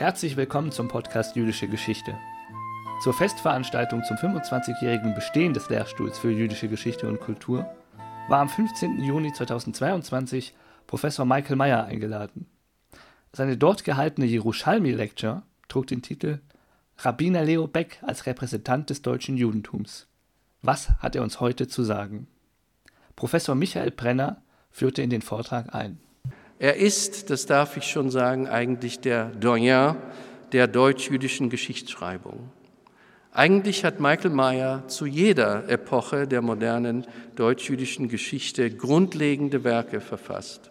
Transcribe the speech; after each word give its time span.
Herzlich 0.00 0.38
willkommen 0.38 0.72
zum 0.72 0.88
Podcast 0.88 1.36
Jüdische 1.36 1.68
Geschichte. 1.68 2.18
Zur 3.02 3.12
Festveranstaltung 3.12 4.02
zum 4.02 4.16
25-jährigen 4.16 5.14
Bestehen 5.14 5.52
des 5.52 5.68
Lehrstuhls 5.68 6.18
für 6.18 6.30
jüdische 6.30 6.68
Geschichte 6.68 7.06
und 7.06 7.20
Kultur 7.20 7.70
war 8.30 8.40
am 8.40 8.48
15. 8.48 9.04
Juni 9.04 9.30
2022 9.30 10.54
Professor 10.86 11.26
Michael 11.26 11.56
Meyer 11.56 11.84
eingeladen. 11.84 12.46
Seine 13.34 13.58
dort 13.58 13.84
gehaltene 13.84 14.24
Jerusalmi 14.24 14.92
Lecture 14.92 15.42
trug 15.68 15.88
den 15.88 16.00
Titel 16.00 16.40
Rabbiner 16.96 17.44
Leo 17.44 17.66
Beck 17.66 17.98
als 18.00 18.24
Repräsentant 18.24 18.88
des 18.88 19.02
deutschen 19.02 19.36
Judentums. 19.36 20.06
Was 20.62 20.92
hat 21.00 21.14
er 21.14 21.22
uns 21.22 21.40
heute 21.40 21.68
zu 21.68 21.82
sagen? 21.82 22.26
Professor 23.16 23.54
Michael 23.54 23.90
Brenner 23.90 24.40
führte 24.70 25.02
in 25.02 25.10
den 25.10 25.20
Vortrag 25.20 25.74
ein. 25.74 26.00
Er 26.60 26.76
ist, 26.76 27.30
das 27.30 27.46
darf 27.46 27.78
ich 27.78 27.84
schon 27.84 28.10
sagen, 28.10 28.46
eigentlich 28.46 29.00
der 29.00 29.30
Doyen 29.30 29.96
der 30.52 30.66
deutsch-jüdischen 30.66 31.48
Geschichtsschreibung. 31.48 32.50
Eigentlich 33.32 33.82
hat 33.82 33.98
Michael 33.98 34.30
Mayer 34.30 34.86
zu 34.86 35.06
jeder 35.06 35.66
Epoche 35.70 36.28
der 36.28 36.42
modernen 36.42 37.06
deutsch-jüdischen 37.36 38.10
Geschichte 38.10 38.70
grundlegende 38.70 39.64
Werke 39.64 40.02
verfasst. 40.02 40.70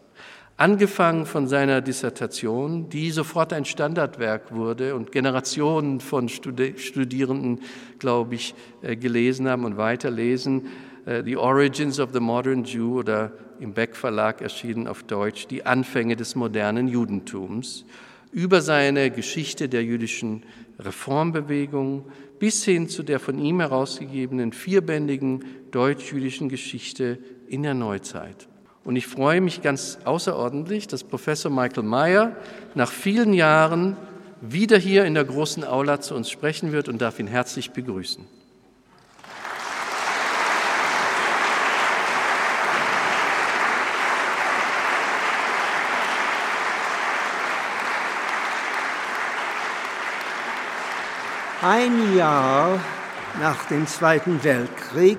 Angefangen 0.57 1.25
von 1.25 1.47
seiner 1.47 1.81
Dissertation, 1.81 2.89
die 2.89 3.09
sofort 3.09 3.51
ein 3.51 3.65
Standardwerk 3.65 4.53
wurde 4.53 4.93
und 4.93 5.11
Generationen 5.11 6.01
von 6.01 6.29
Studierenden, 6.29 7.61
glaube 7.97 8.35
ich, 8.35 8.53
äh, 8.83 8.95
gelesen 8.95 9.49
haben 9.49 9.65
und 9.65 9.77
weiterlesen, 9.77 10.67
äh, 11.07 11.23
The 11.23 11.37
Origins 11.37 11.99
of 11.99 12.11
the 12.13 12.19
Modern 12.19 12.63
Jew 12.63 12.99
oder 12.99 13.31
im 13.59 13.73
Beck 13.73 13.95
Verlag 13.95 14.41
erschienen 14.41 14.87
auf 14.87 15.03
Deutsch, 15.03 15.47
Die 15.47 15.65
Anfänge 15.65 16.15
des 16.15 16.35
modernen 16.35 16.87
Judentums, 16.87 17.85
über 18.31 18.61
seine 18.61 19.11
Geschichte 19.11 19.69
der 19.69 19.83
jüdischen 19.83 20.43
Reformbewegung 20.79 22.05
bis 22.39 22.63
hin 22.63 22.87
zu 22.87 23.03
der 23.03 23.19
von 23.19 23.37
ihm 23.37 23.59
herausgegebenen 23.59 24.53
vierbändigen 24.53 25.43
deutsch-jüdischen 25.71 26.47
Geschichte 26.47 27.19
in 27.47 27.63
der 27.63 27.73
Neuzeit. 27.73 28.47
Und 28.85 28.95
ich 28.95 29.07
freue 29.07 29.41
mich 29.41 29.61
ganz 29.61 29.99
außerordentlich, 30.05 30.87
dass 30.87 31.03
Professor 31.03 31.51
Michael 31.51 31.83
Meyer 31.83 32.35
nach 32.75 32.91
vielen 32.91 33.33
Jahren 33.33 33.97
wieder 34.41 34.77
hier 34.77 35.05
in 35.05 35.15
der 35.15 35.25
großen 35.25 35.65
Aula 35.65 35.99
zu 35.99 36.15
uns 36.15 36.29
sprechen 36.29 36.71
wird 36.71 36.87
und 36.87 37.01
darf 37.01 37.19
ihn 37.19 37.27
herzlich 37.27 37.71
begrüßen. 37.71 38.25
Ein 51.61 52.15
Jahr 52.15 52.79
nach 53.41 53.65
dem 53.65 53.85
Zweiten 53.85 54.41
Weltkrieg 54.45 55.17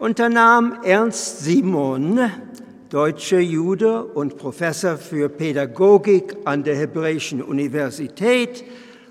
unternahm 0.00 0.80
Ernst 0.82 1.44
Simon, 1.44 2.28
deutscher 2.90 3.38
Jude 3.38 4.02
und 4.02 4.36
Professor 4.36 4.96
für 4.96 5.28
Pädagogik 5.28 6.38
an 6.44 6.64
der 6.64 6.74
Hebräischen 6.74 7.40
Universität, 7.40 8.64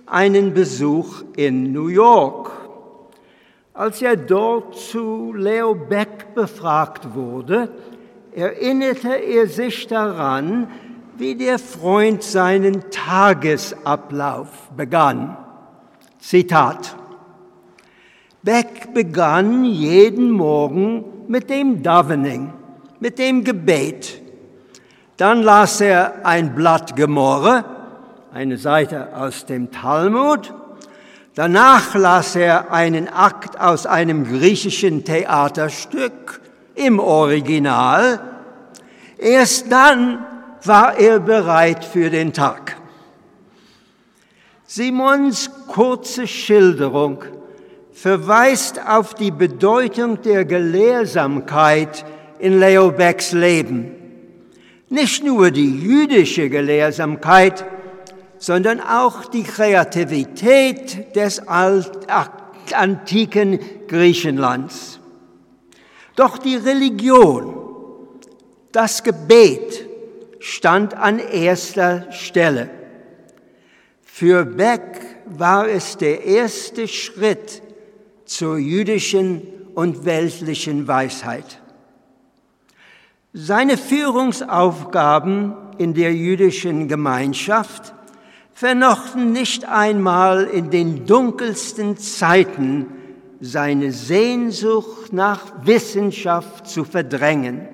einen 0.05 0.53
Besuch 0.53 1.23
in 1.37 1.71
New 1.71 1.87
York. 1.87 2.51
Als 3.73 4.01
er 4.01 4.17
dort 4.17 4.75
zu 4.75 5.31
Leo 5.31 5.75
Beck 5.75 6.35
befragt 6.35 7.15
wurde, 7.15 7.69
erinnerte 8.35 9.15
er 9.15 9.47
sich 9.47 9.87
daran, 9.87 10.67
wie 11.17 11.35
der 11.35 11.57
Freund 11.57 12.21
seinen 12.21 12.83
Tagesablauf 12.91 14.49
begann. 14.75 15.37
Zitat. 16.27 16.93
Beck 18.43 18.93
begann 18.93 19.63
jeden 19.63 20.29
Morgen 20.29 21.05
mit 21.29 21.49
dem 21.49 21.81
Davening, 21.81 22.51
mit 22.99 23.17
dem 23.17 23.45
Gebet. 23.45 24.21
Dann 25.15 25.41
las 25.41 25.79
er 25.79 26.25
ein 26.25 26.53
Blatt 26.53 26.97
Gemorre, 26.97 27.63
eine 28.33 28.57
Seite 28.57 29.15
aus 29.15 29.45
dem 29.45 29.71
Talmud. 29.71 30.53
Danach 31.33 31.95
las 31.95 32.35
er 32.35 32.73
einen 32.73 33.07
Akt 33.07 33.57
aus 33.57 33.85
einem 33.85 34.25
griechischen 34.25 35.05
Theaterstück 35.05 36.41
im 36.75 36.99
Original. 36.99 38.19
Erst 39.17 39.71
dann 39.71 40.25
war 40.65 40.97
er 40.97 41.21
bereit 41.21 41.85
für 41.85 42.09
den 42.09 42.33
Tag. 42.33 42.76
Simons 44.69 45.49
kurze 45.67 46.27
Schilderung 46.27 47.23
verweist 47.93 48.85
auf 48.85 49.13
die 49.13 49.31
Bedeutung 49.31 50.21
der 50.21 50.43
Gelehrsamkeit 50.43 52.03
in 52.37 52.59
Leo 52.59 52.91
Becks 52.91 53.31
Leben. 53.31 53.95
Nicht 54.89 55.23
nur 55.23 55.51
die 55.51 55.79
jüdische 55.79 56.49
Gelehrsamkeit, 56.49 57.63
sondern 58.39 58.81
auch 58.81 59.27
die 59.27 59.43
Kreativität 59.43 61.15
des 61.15 61.41
antiken 62.73 63.59
Griechenlands. 63.87 64.99
Doch 66.17 66.37
die 66.37 66.57
Religion, 66.57 67.55
das 68.73 69.01
Gebet 69.01 69.87
stand 70.39 70.93
an 70.93 71.19
erster 71.19 72.11
Stelle. 72.11 72.76
Für 74.19 74.45
Beck 74.45 75.19
war 75.27 75.69
es 75.69 75.95
der 75.95 76.23
erste 76.23 76.87
Schritt 76.87 77.61
zur 78.25 78.57
jüdischen 78.57 79.43
und 79.75 80.05
weltlichen 80.05 80.87
Weisheit. 80.87 81.61
Seine 83.31 83.77
Führungsaufgaben 83.77 85.53
in 85.77 85.93
der 85.93 86.15
jüdischen 86.15 86.87
Gemeinschaft 86.87 87.93
vermochten 88.53 89.33
nicht 89.33 89.65
einmal 89.65 90.45
in 90.45 90.71
den 90.71 91.05
dunkelsten 91.05 91.95
Zeiten 91.97 92.87
seine 93.39 93.91
Sehnsucht 93.91 95.13
nach 95.13 95.43
Wissenschaft 95.61 96.65
zu 96.65 96.85
verdrängen. 96.85 97.67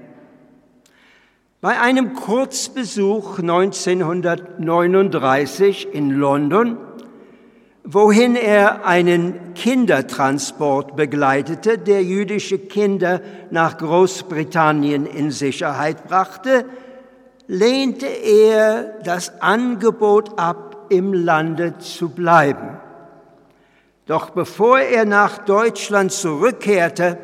Bei 1.64 1.80
einem 1.80 2.14
Kurzbesuch 2.14 3.40
1939 3.40 5.88
in 5.94 6.10
London, 6.10 6.78
wohin 7.86 8.36
er 8.36 8.86
einen 8.86 9.54
Kindertransport 9.54 10.98
begleitete, 10.98 11.78
der 11.78 12.04
jüdische 12.04 12.60
Kinder 12.60 13.22
nach 13.50 13.78
Großbritannien 13.78 15.06
in 15.06 15.32
Sicherheit 15.32 16.06
brachte, 16.06 16.66
lehnte 17.48 18.08
er 18.08 19.00
das 19.06 19.42
Angebot 19.42 20.38
ab, 20.38 20.88
im 20.90 21.14
Lande 21.14 21.78
zu 21.78 22.10
bleiben. 22.10 22.78
Doch 24.06 24.32
bevor 24.32 24.80
er 24.80 25.06
nach 25.06 25.38
Deutschland 25.38 26.12
zurückkehrte, 26.12 27.18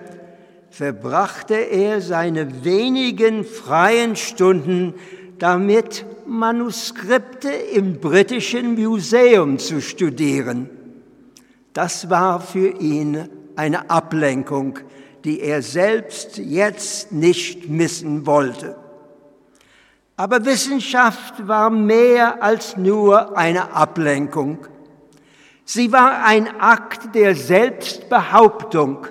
verbrachte 0.69 1.55
er 1.55 2.01
seine 2.01 2.63
wenigen 2.63 3.43
freien 3.43 4.15
Stunden 4.15 4.93
damit, 5.37 6.05
Manuskripte 6.25 7.49
im 7.49 7.99
Britischen 7.99 8.75
Museum 8.75 9.57
zu 9.57 9.81
studieren. 9.81 10.69
Das 11.73 12.09
war 12.09 12.39
für 12.39 12.69
ihn 12.69 13.29
eine 13.55 13.89
Ablenkung, 13.89 14.79
die 15.23 15.41
er 15.41 15.61
selbst 15.61 16.37
jetzt 16.37 17.11
nicht 17.11 17.67
missen 17.67 18.25
wollte. 18.25 18.75
Aber 20.17 20.45
Wissenschaft 20.45 21.47
war 21.47 21.69
mehr 21.69 22.43
als 22.43 22.77
nur 22.77 23.37
eine 23.37 23.73
Ablenkung. 23.73 24.67
Sie 25.65 25.91
war 25.91 26.25
ein 26.25 26.59
Akt 26.59 27.15
der 27.15 27.35
Selbstbehauptung 27.35 29.07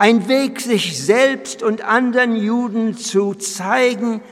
ein 0.00 0.28
Weg, 0.28 0.60
sich 0.62 0.98
selbst 0.98 1.62
und 1.62 1.84
anderen 1.84 2.34
Juden 2.34 2.96
zu 2.96 3.34
zeigen, 3.34 4.22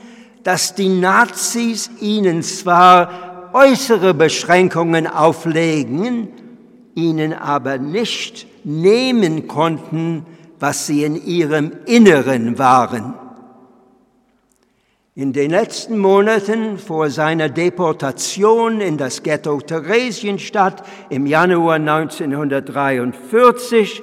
dass 0.41 0.73
die 0.73 0.89
Nazis 0.89 1.91
ihnen 2.01 2.41
zwar 2.41 3.51
äußere 3.53 4.15
Beschränkungen 4.15 5.05
auflegen, 5.05 6.29
ihnen 6.95 7.33
aber 7.33 7.77
nicht 7.77 8.47
nehmen 8.63 9.47
konnten, 9.47 10.25
was 10.59 10.87
sie 10.87 11.03
in 11.03 11.23
ihrem 11.23 11.71
Inneren 11.85 12.57
waren. 12.57 13.13
In 15.13 15.33
den 15.33 15.51
letzten 15.51 15.99
Monaten 15.99 16.79
vor 16.79 17.11
seiner 17.11 17.47
Deportation 17.47 18.81
in 18.81 18.97
das 18.97 19.21
Ghetto 19.21 19.61
Theresienstadt 19.61 20.81
im 21.11 21.27
Januar 21.27 21.75
1943 21.75 24.01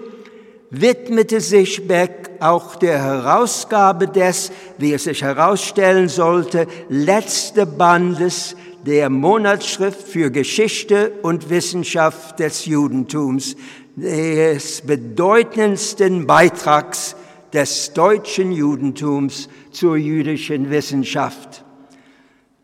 widmete 0.80 1.40
sich 1.40 1.86
Beck 1.86 2.30
auch 2.40 2.76
der 2.76 3.02
Herausgabe 3.02 4.08
des, 4.08 4.52
wie 4.78 4.92
es 4.92 5.04
sich 5.04 5.22
herausstellen 5.22 6.08
sollte, 6.08 6.66
letzte 6.88 7.66
Bandes 7.66 8.56
der 8.84 9.10
Monatsschrift 9.10 10.06
für 10.06 10.30
Geschichte 10.30 11.12
und 11.22 11.50
Wissenschaft 11.50 12.38
des 12.38 12.66
Judentums, 12.66 13.56
des 13.96 14.82
bedeutendsten 14.82 16.26
Beitrags 16.26 17.16
des 17.52 17.92
deutschen 17.92 18.52
Judentums 18.52 19.48
zur 19.72 19.96
jüdischen 19.96 20.70
Wissenschaft. 20.70 21.65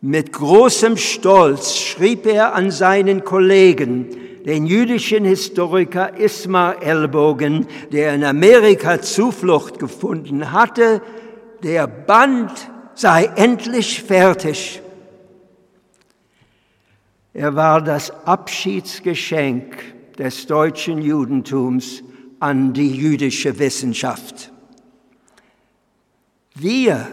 Mit 0.05 0.33
großem 0.33 0.97
Stolz 0.97 1.77
schrieb 1.77 2.25
er 2.25 2.55
an 2.55 2.71
seinen 2.71 3.23
Kollegen, 3.23 4.09
den 4.45 4.65
jüdischen 4.65 5.23
Historiker 5.23 6.17
Ismar 6.17 6.83
Ellbogen, 6.83 7.67
der 7.93 8.13
in 8.13 8.25
Amerika 8.25 9.01
Zuflucht 9.01 9.79
gefunden 9.79 10.51
hatte, 10.51 11.01
der 11.63 11.87
Band 11.87 12.51
sei 12.95 13.31
endlich 13.37 14.03
fertig. 14.03 14.81
Er 17.33 17.55
war 17.55 17.81
das 17.81 18.11
Abschiedsgeschenk 18.27 19.77
des 20.17 20.47
deutschen 20.47 21.01
Judentums 21.01 22.03
an 22.41 22.73
die 22.73 22.91
jüdische 22.91 23.57
Wissenschaft. 23.57 24.51
Wir, 26.55 27.07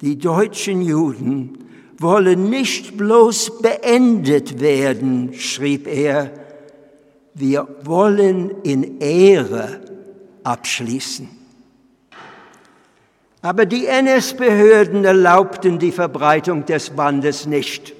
die 0.00 0.18
deutschen 0.18 0.82
Juden, 0.82 1.67
wollen 1.98 2.48
nicht 2.48 2.96
bloß 2.96 3.60
beendet 3.60 4.60
werden, 4.60 5.34
schrieb 5.34 5.86
er, 5.86 6.30
wir 7.34 7.68
wollen 7.82 8.62
in 8.62 9.00
Ehre 9.00 9.80
abschließen. 10.44 11.28
Aber 13.42 13.66
die 13.66 13.86
NS-Behörden 13.86 15.04
erlaubten 15.04 15.78
die 15.78 15.92
Verbreitung 15.92 16.64
des 16.66 16.90
Bandes 16.90 17.46
nicht. 17.46 17.94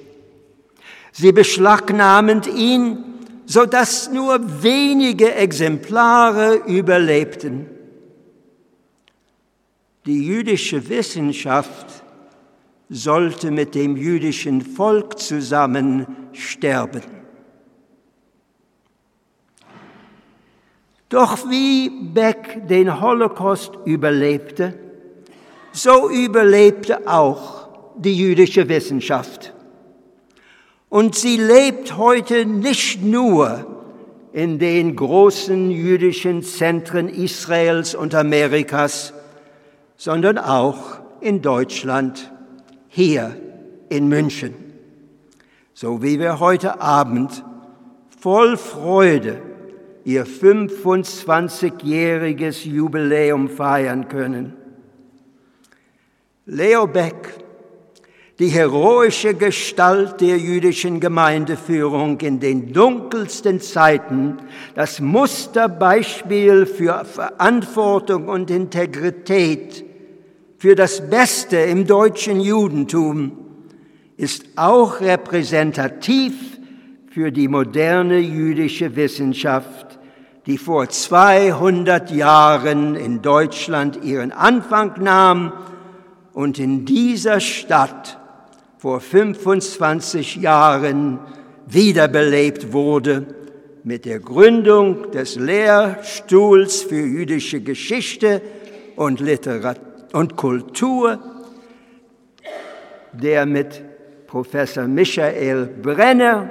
Sie 1.11 1.31
beschlagnahmend 1.31 2.47
ihn, 2.47 3.03
sodass 3.45 4.11
nur 4.11 4.63
wenige 4.63 5.33
Exemplare 5.33 6.55
überlebten. 6.67 7.67
Die 10.05 10.25
jüdische 10.25 10.89
Wissenschaft 10.89 11.98
sollte 12.89 13.51
mit 13.51 13.75
dem 13.75 13.95
jüdischen 13.95 14.61
Volk 14.61 15.19
zusammen 15.19 16.07
sterben. 16.33 17.03
Doch 21.07 21.49
wie 21.49 21.89
Beck 21.89 22.67
den 22.67 23.01
Holocaust 23.01 23.71
überlebte, 23.85 24.77
so 25.71 26.09
überlebte 26.09 27.07
auch 27.07 27.69
die 27.95 28.15
jüdische 28.15 28.69
Wissenschaft. 28.69 29.53
Und 30.87 31.15
sie 31.15 31.37
lebt 31.37 31.97
heute 31.97 32.45
nicht 32.45 33.03
nur 33.03 33.65
in 34.33 34.59
den 34.59 34.95
großen 34.95 35.71
jüdischen 35.71 36.43
Zentren 36.43 37.09
Israels 37.09 37.93
und 37.93 38.15
Amerikas, 38.15 39.13
sondern 39.97 40.37
auch 40.37 40.99
in 41.21 41.41
Deutschland, 41.41 42.31
hier 42.89 43.37
in 43.87 44.09
München. 44.09 44.53
So 45.73 46.03
wie 46.03 46.19
wir 46.19 46.41
heute 46.41 46.81
Abend 46.81 47.45
voll 48.19 48.57
Freude 48.57 49.41
ihr 50.03 50.25
25-jähriges 50.25 52.67
Jubiläum 52.67 53.47
feiern 53.47 54.09
können. 54.09 54.57
Leo 56.45 56.87
Beck, 56.87 57.35
die 58.39 58.47
heroische 58.47 59.35
Gestalt 59.35 60.19
der 60.21 60.37
jüdischen 60.37 60.99
Gemeindeführung 60.99 62.19
in 62.21 62.39
den 62.39 62.73
dunkelsten 62.73 63.61
Zeiten, 63.61 64.37
das 64.73 64.99
Musterbeispiel 64.99 66.65
für 66.65 67.05
Verantwortung 67.05 68.29
und 68.29 68.49
Integrität, 68.49 69.85
für 70.59 70.75
das 70.75 71.09
Beste 71.09 71.57
im 71.57 71.87
deutschen 71.87 72.39
Judentum, 72.41 73.31
ist 74.17 74.45
auch 74.57 74.99
repräsentativ 74.99 76.33
für 77.09 77.31
die 77.31 77.47
moderne 77.47 78.19
jüdische 78.19 78.95
Wissenschaft 78.95 79.89
die 80.45 80.57
vor 80.57 80.89
200 80.89 82.09
Jahren 82.09 82.95
in 82.95 83.21
Deutschland 83.21 84.03
ihren 84.03 84.31
Anfang 84.31 84.93
nahm 84.99 85.53
und 86.33 86.57
in 86.57 86.85
dieser 86.85 87.39
Stadt 87.39 88.17
vor 88.79 88.99
25 88.99 90.37
Jahren 90.37 91.19
wiederbelebt 91.67 92.73
wurde 92.73 93.27
mit 93.83 94.05
der 94.05 94.19
Gründung 94.19 95.11
des 95.11 95.35
Lehrstuhls 95.35 96.81
für 96.81 97.05
jüdische 97.05 97.61
Geschichte 97.61 98.41
und 98.95 99.19
Literatur 99.19 99.88
und 100.13 100.35
Kultur, 100.35 101.19
der 103.13 103.45
mit 103.45 103.83
Professor 104.27 104.85
Michael 104.85 105.65
Brenner 105.65 106.49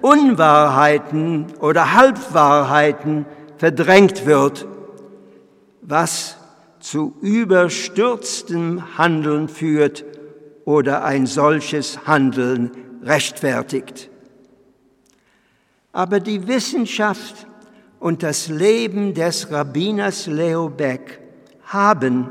Unwahrheiten 0.00 1.46
oder 1.60 1.94
Halbwahrheiten 1.94 3.26
verdrängt 3.58 4.24
wird, 4.26 4.66
was 5.82 6.36
zu 6.82 7.14
überstürztem 7.20 8.98
Handeln 8.98 9.48
führt 9.48 10.04
oder 10.64 11.04
ein 11.04 11.26
solches 11.26 12.06
Handeln 12.06 12.72
rechtfertigt. 13.02 14.10
Aber 15.92 16.18
die 16.18 16.48
Wissenschaft 16.48 17.46
und 18.00 18.24
das 18.24 18.48
Leben 18.48 19.14
des 19.14 19.50
Rabbiners 19.50 20.26
Leo 20.26 20.68
Beck 20.68 21.20
haben, 21.64 22.28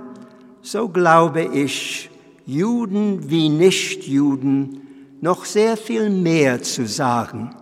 so 0.62 0.89
glaube 0.89 1.43
ich, 1.43 2.10
Juden 2.46 3.29
wie 3.29 3.48
Nichtjuden 3.48 4.81
noch 5.22 5.46
sehr 5.46 5.77
viel 5.77 6.10
mehr 6.10 6.62
zu 6.62 6.86
sagen. 6.88 7.55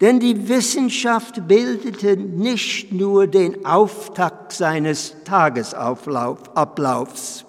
Denn 0.00 0.18
die 0.18 0.48
Wissenschaft 0.48 1.46
bildete 1.46 2.16
nicht 2.16 2.92
nur 2.92 3.28
den 3.28 3.64
Auftakt 3.64 4.52
seines 4.52 5.14
Tagesablaufs. 5.24 7.44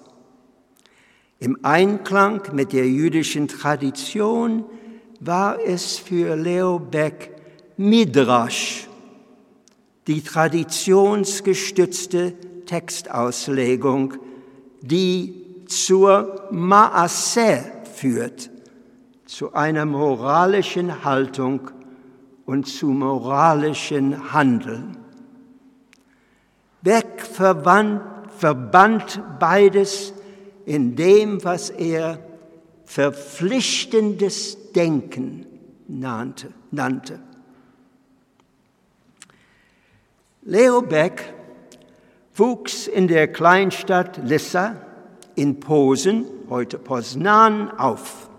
Im 1.38 1.58
Einklang 1.62 2.40
mit 2.52 2.72
der 2.72 2.88
jüdischen 2.88 3.46
Tradition 3.48 4.64
war 5.20 5.60
es 5.60 5.98
für 5.98 6.34
Leo 6.36 6.78
Beck 6.78 7.32
Midrash, 7.76 8.88
die 10.06 10.22
traditionsgestützte 10.22 12.32
Textauslegung, 12.64 14.14
die 14.80 15.66
zur 15.66 16.48
Maaseh 16.52 17.64
führt, 17.92 18.48
zu 19.26 19.52
einer 19.52 19.84
moralischen 19.84 21.04
Haltung 21.04 21.70
und 22.46 22.66
zu 22.66 22.86
moralischen 22.86 24.32
Handeln. 24.32 24.96
Beck 26.82 27.20
verband, 27.20 28.00
verband 28.38 29.20
beides 29.38 30.12
in 30.64 30.94
dem, 30.94 31.42
was 31.44 31.70
er 31.70 32.20
verpflichtendes 32.84 34.72
Denken 34.72 35.46
nannte. 35.88 36.52
nannte. 36.70 37.18
Leo 40.42 40.82
Beck 40.82 41.34
wuchs 42.36 42.86
in 42.86 43.08
der 43.08 43.32
Kleinstadt 43.32 44.20
Lissa 44.22 44.76
in 45.34 45.58
Posen, 45.58 46.24
heute 46.48 46.78
Poznan, 46.78 47.70
auf. 47.70 48.30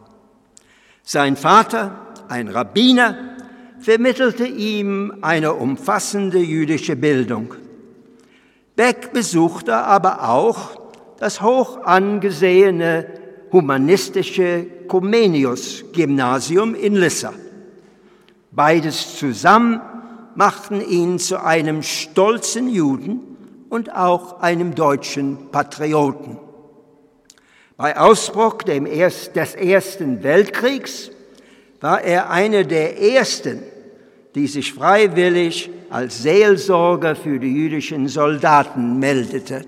Sein 1.03 1.35
Vater, 1.35 2.13
ein 2.29 2.47
Rabbiner, 2.47 3.36
vermittelte 3.79 4.45
ihm 4.45 5.19
eine 5.21 5.53
umfassende 5.53 6.39
jüdische 6.39 6.95
Bildung. 6.95 7.53
Beck 8.75 9.11
besuchte 9.13 9.75
aber 9.75 10.29
auch 10.29 10.81
das 11.19 11.41
hoch 11.41 11.83
angesehene 11.83 13.07
humanistische 13.51 14.65
Comenius-Gymnasium 14.87 16.75
in 16.75 16.95
Lissa. 16.95 17.33
Beides 18.51 19.17
zusammen 19.17 19.81
machten 20.35 20.81
ihn 20.81 21.17
zu 21.19 21.43
einem 21.43 21.81
stolzen 21.81 22.69
Juden 22.69 23.19
und 23.69 23.95
auch 23.95 24.41
einem 24.41 24.75
deutschen 24.75 25.49
Patrioten. 25.51 26.37
Bei 27.75 27.97
Ausbruch 27.97 28.57
des 28.63 29.55
Ersten 29.55 30.23
Weltkriegs 30.23 31.11
war 31.79 32.01
er 32.01 32.29
einer 32.29 32.63
der 32.63 32.99
Ersten, 33.01 33.63
die 34.35 34.47
sich 34.47 34.73
freiwillig 34.73 35.69
als 35.89 36.21
Seelsorger 36.23 37.15
für 37.15 37.39
die 37.39 37.53
jüdischen 37.53 38.07
Soldaten 38.07 38.99
meldete. 38.99 39.65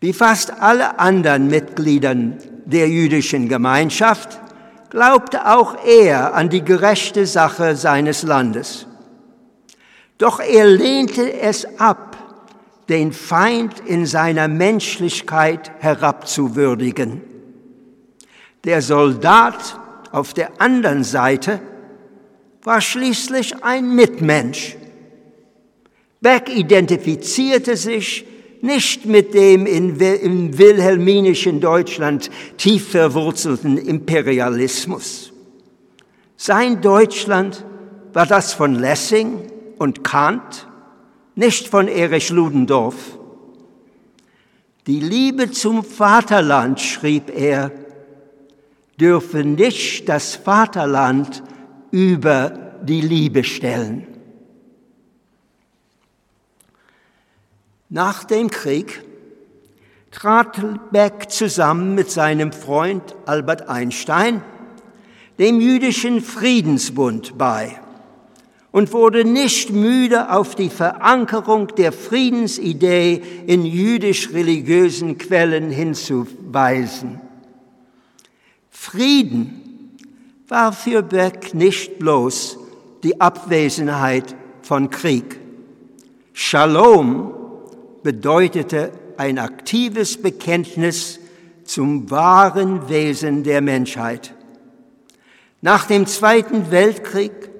Wie 0.00 0.12
fast 0.12 0.52
alle 0.60 0.98
anderen 0.98 1.48
Mitgliedern 1.48 2.38
der 2.64 2.88
jüdischen 2.88 3.48
Gemeinschaft 3.48 4.40
glaubte 4.90 5.46
auch 5.46 5.76
er 5.84 6.34
an 6.34 6.48
die 6.48 6.64
gerechte 6.64 7.26
Sache 7.26 7.76
seines 7.76 8.22
Landes. 8.22 8.86
Doch 10.18 10.40
er 10.40 10.66
lehnte 10.66 11.32
es 11.40 11.66
ab, 11.78 12.16
den 12.88 13.12
Feind 13.12 13.80
in 13.86 14.06
seiner 14.06 14.48
Menschlichkeit 14.48 15.70
herabzuwürdigen. 15.78 17.22
Der 18.64 18.82
Soldat 18.82 19.78
auf 20.12 20.34
der 20.34 20.60
anderen 20.60 21.04
Seite 21.04 21.60
war 22.62 22.80
schließlich 22.80 23.64
ein 23.64 23.94
Mitmensch. 23.94 24.76
Beck 26.20 26.48
identifizierte 26.54 27.76
sich 27.76 28.24
nicht 28.60 29.06
mit 29.06 29.34
dem 29.34 29.66
im 29.66 30.56
wilhelminischen 30.58 31.60
Deutschland 31.60 32.30
tief 32.58 32.90
verwurzelten 32.90 33.76
Imperialismus. 33.76 35.32
Sein 36.36 36.80
Deutschland 36.80 37.64
war 38.12 38.26
das 38.26 38.52
von 38.52 38.76
Lessing 38.76 39.50
und 39.78 40.04
Kant, 40.04 40.68
nicht 41.34 41.66
von 41.68 41.88
Erich 41.88 42.30
Ludendorff. 42.30 43.18
Die 44.86 45.00
Liebe 45.00 45.50
zum 45.50 45.82
Vaterland, 45.84 46.80
schrieb 46.80 47.30
er, 47.34 47.72
dürfe 49.02 49.42
nicht 49.42 50.08
das 50.08 50.36
Vaterland 50.36 51.42
über 51.90 52.78
die 52.82 53.00
Liebe 53.00 53.42
stellen. 53.42 54.06
Nach 57.88 58.22
dem 58.22 58.48
Krieg 58.48 59.02
trat 60.12 60.92
Beck 60.92 61.30
zusammen 61.30 61.96
mit 61.96 62.12
seinem 62.12 62.52
Freund 62.52 63.16
Albert 63.26 63.68
Einstein 63.68 64.40
dem 65.40 65.60
jüdischen 65.60 66.20
Friedensbund 66.20 67.36
bei 67.36 67.80
und 68.70 68.92
wurde 68.92 69.24
nicht 69.24 69.70
müde, 69.70 70.30
auf 70.30 70.54
die 70.54 70.70
Verankerung 70.70 71.74
der 71.76 71.90
Friedensidee 71.90 73.20
in 73.46 73.66
jüdisch-religiösen 73.66 75.18
Quellen 75.18 75.70
hinzuweisen. 75.70 77.20
Frieden 78.84 79.96
war 80.48 80.72
für 80.72 81.04
Beck 81.04 81.54
nicht 81.54 82.00
bloß 82.00 82.58
die 83.04 83.20
Abwesenheit 83.20 84.34
von 84.62 84.90
Krieg. 84.90 85.38
Shalom 86.32 87.32
bedeutete 88.02 88.90
ein 89.16 89.38
aktives 89.38 90.20
Bekenntnis 90.20 91.20
zum 91.64 92.10
wahren 92.10 92.88
Wesen 92.88 93.44
der 93.44 93.60
Menschheit. 93.60 94.34
Nach 95.60 95.84
dem 95.84 96.04
Zweiten 96.08 96.72
Weltkrieg 96.72 97.52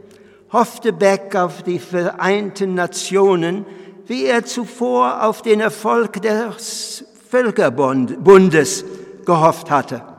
hoffte 0.52 0.92
Beck 0.92 1.36
auf 1.36 1.62
die 1.62 1.78
Vereinten 1.78 2.74
Nationen, 2.74 3.64
wie 4.06 4.24
er 4.24 4.44
zuvor 4.44 5.22
auf 5.22 5.40
den 5.42 5.60
Erfolg 5.60 6.20
des 6.20 7.04
Völkerbundes 7.30 8.84
gehofft 9.24 9.70
hatte. 9.70 10.11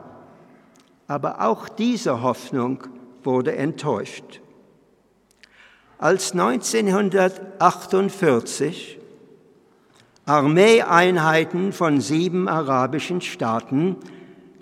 Aber 1.06 1.42
auch 1.42 1.68
diese 1.68 2.22
Hoffnung 2.22 2.82
wurde 3.22 3.54
enttäuscht. 3.56 4.40
Als 5.98 6.32
1948 6.32 8.98
Armeeeinheiten 10.26 11.72
von 11.72 12.00
sieben 12.00 12.48
arabischen 12.48 13.20
Staaten 13.20 13.96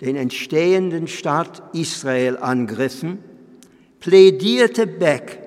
den 0.01 0.17
entstehenden 0.17 1.07
Staat 1.07 1.63
Israel 1.71 2.37
angriffen, 2.37 3.23
plädierte 4.01 4.85
Beck, 4.85 5.39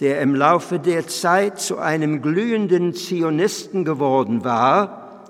der 0.00 0.20
im 0.20 0.34
Laufe 0.34 0.80
der 0.80 1.06
Zeit 1.06 1.60
zu 1.60 1.78
einem 1.78 2.20
glühenden 2.20 2.94
Zionisten 2.94 3.84
geworden 3.84 4.42
war, 4.42 5.22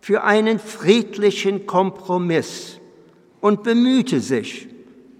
für 0.00 0.24
einen 0.24 0.58
friedlichen 0.58 1.66
Kompromiss 1.66 2.77
und 3.40 3.62
bemühte 3.62 4.20
sich, 4.20 4.68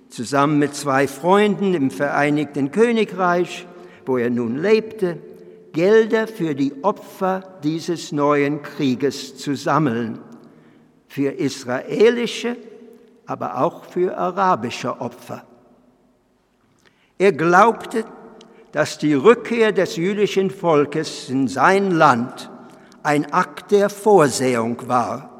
zusammen 0.08 0.58
mit 0.58 0.74
zwei 0.74 1.06
Freunden 1.06 1.74
im 1.74 1.90
Vereinigten 1.90 2.70
Königreich, 2.70 3.66
wo 4.06 4.16
er 4.16 4.30
nun 4.30 4.56
lebte, 4.56 5.18
Gelder 5.72 6.26
für 6.26 6.54
die 6.54 6.72
Opfer 6.82 7.58
dieses 7.62 8.10
neuen 8.10 8.62
Krieges 8.62 9.36
zu 9.36 9.54
sammeln, 9.54 10.18
für 11.06 11.30
israelische, 11.30 12.56
aber 13.26 13.60
auch 13.60 13.84
für 13.84 14.16
arabische 14.16 15.00
Opfer. 15.00 15.44
Er 17.18 17.32
glaubte, 17.32 18.04
dass 18.72 18.98
die 18.98 19.14
Rückkehr 19.14 19.72
des 19.72 19.96
jüdischen 19.96 20.50
Volkes 20.50 21.28
in 21.28 21.48
sein 21.48 21.90
Land 21.90 22.50
ein 23.02 23.32
Akt 23.32 23.70
der 23.70 23.90
Vorsehung 23.90 24.88
war. 24.88 25.37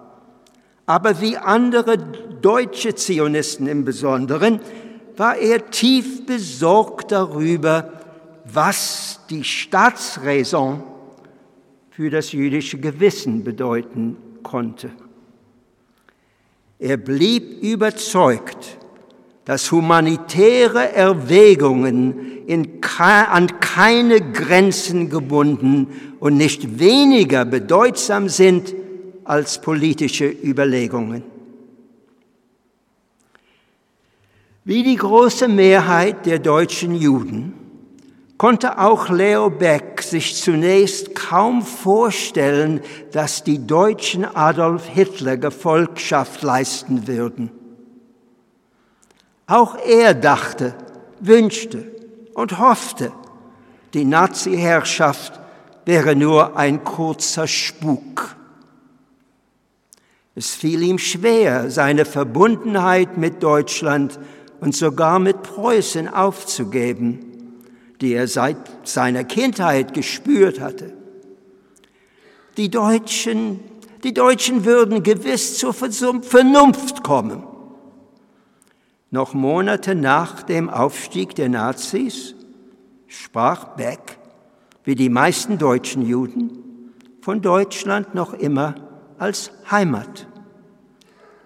Aber 0.88 1.20
wie 1.20 1.36
andere 1.36 1.98
deutsche 1.98 2.94
Zionisten 2.94 3.66
im 3.66 3.84
Besonderen 3.84 4.58
war 5.18 5.36
er 5.36 5.70
tief 5.70 6.24
besorgt 6.24 7.12
darüber, 7.12 7.92
was 8.46 9.20
die 9.28 9.44
Staatsräson 9.44 10.82
für 11.90 12.08
das 12.08 12.32
jüdische 12.32 12.78
Gewissen 12.78 13.44
bedeuten 13.44 14.16
konnte. 14.42 14.88
Er 16.78 16.96
blieb 16.96 17.62
überzeugt, 17.62 18.78
dass 19.44 19.70
humanitäre 19.70 20.94
Erwägungen 20.94 22.48
an 22.98 23.60
keine 23.60 24.22
Grenzen 24.22 25.10
gebunden 25.10 25.88
und 26.18 26.38
nicht 26.38 26.78
weniger 26.78 27.44
bedeutsam 27.44 28.30
sind 28.30 28.74
als 29.28 29.60
politische 29.60 30.26
Überlegungen. 30.26 31.22
Wie 34.64 34.82
die 34.82 34.96
große 34.96 35.48
Mehrheit 35.48 36.24
der 36.24 36.38
deutschen 36.38 36.94
Juden 36.94 37.52
konnte 38.38 38.78
auch 38.78 39.10
Leo 39.10 39.50
Beck 39.50 40.00
sich 40.00 40.36
zunächst 40.36 41.14
kaum 41.14 41.60
vorstellen, 41.60 42.80
dass 43.12 43.44
die 43.44 43.66
Deutschen 43.66 44.24
Adolf 44.24 44.86
Hitler 44.86 45.36
Gefolgschaft 45.36 46.42
leisten 46.42 47.06
würden. 47.06 47.50
Auch 49.46 49.76
er 49.76 50.14
dachte, 50.14 50.74
wünschte 51.20 51.84
und 52.32 52.58
hoffte, 52.58 53.12
die 53.92 54.06
Nazi-Herrschaft 54.06 55.38
wäre 55.84 56.16
nur 56.16 56.56
ein 56.56 56.82
kurzer 56.82 57.46
Spuk. 57.46 58.37
Es 60.38 60.54
fiel 60.54 60.84
ihm 60.84 60.98
schwer, 60.98 61.68
seine 61.68 62.04
Verbundenheit 62.04 63.18
mit 63.18 63.42
Deutschland 63.42 64.20
und 64.60 64.72
sogar 64.72 65.18
mit 65.18 65.42
Preußen 65.42 66.06
aufzugeben, 66.06 67.64
die 68.00 68.12
er 68.12 68.28
seit 68.28 68.56
seiner 68.86 69.24
Kindheit 69.24 69.94
gespürt 69.94 70.60
hatte. 70.60 70.92
Die 72.56 72.70
Deutschen, 72.70 73.58
die 74.04 74.14
Deutschen 74.14 74.64
würden 74.64 75.02
gewiss 75.02 75.58
zur 75.58 75.74
Vernunft 75.74 77.02
kommen. 77.02 77.42
Noch 79.10 79.34
Monate 79.34 79.96
nach 79.96 80.44
dem 80.44 80.70
Aufstieg 80.70 81.34
der 81.34 81.48
Nazis 81.48 82.36
sprach 83.08 83.74
Beck, 83.74 84.18
wie 84.84 84.94
die 84.94 85.10
meisten 85.10 85.58
deutschen 85.58 86.06
Juden, 86.06 86.92
von 87.22 87.42
Deutschland 87.42 88.14
noch 88.14 88.34
immer 88.34 88.87
als 89.18 89.50
Heimat 89.70 90.26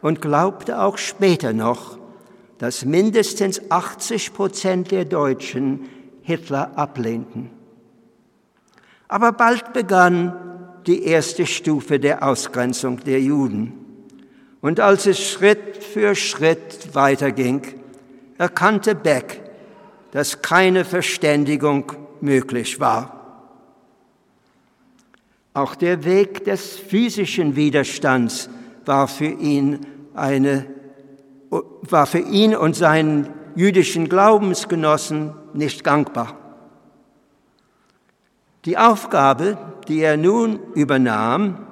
und 0.00 0.20
glaubte 0.20 0.80
auch 0.80 0.98
später 0.98 1.52
noch, 1.52 1.98
dass 2.58 2.84
mindestens 2.84 3.70
80 3.70 4.34
Prozent 4.34 4.90
der 4.90 5.04
Deutschen 5.04 5.88
Hitler 6.22 6.72
ablehnten. 6.76 7.50
Aber 9.08 9.32
bald 9.32 9.72
begann 9.72 10.34
die 10.86 11.04
erste 11.04 11.46
Stufe 11.46 11.98
der 11.98 12.26
Ausgrenzung 12.26 13.00
der 13.04 13.20
Juden. 13.20 13.72
Und 14.60 14.80
als 14.80 15.06
es 15.06 15.20
Schritt 15.20 15.82
für 15.82 16.14
Schritt 16.14 16.94
weiterging, 16.94 17.62
erkannte 18.38 18.94
Beck, 18.94 19.40
dass 20.12 20.42
keine 20.42 20.84
Verständigung 20.84 21.92
möglich 22.20 22.80
war. 22.80 23.21
Auch 25.54 25.74
der 25.74 26.04
Weg 26.04 26.44
des 26.44 26.78
physischen 26.78 27.56
Widerstands 27.56 28.48
war 28.86 29.06
für 29.06 29.26
ihn 29.26 29.80
eine, 30.14 30.66
war 31.50 32.06
für 32.06 32.20
ihn 32.20 32.56
und 32.56 32.74
seinen 32.74 33.28
jüdischen 33.54 34.08
Glaubensgenossen 34.08 35.34
nicht 35.52 35.84
gangbar. 35.84 36.38
Die 38.64 38.78
Aufgabe, 38.78 39.58
die 39.88 40.00
er 40.00 40.16
nun 40.16 40.58
übernahm, 40.74 41.66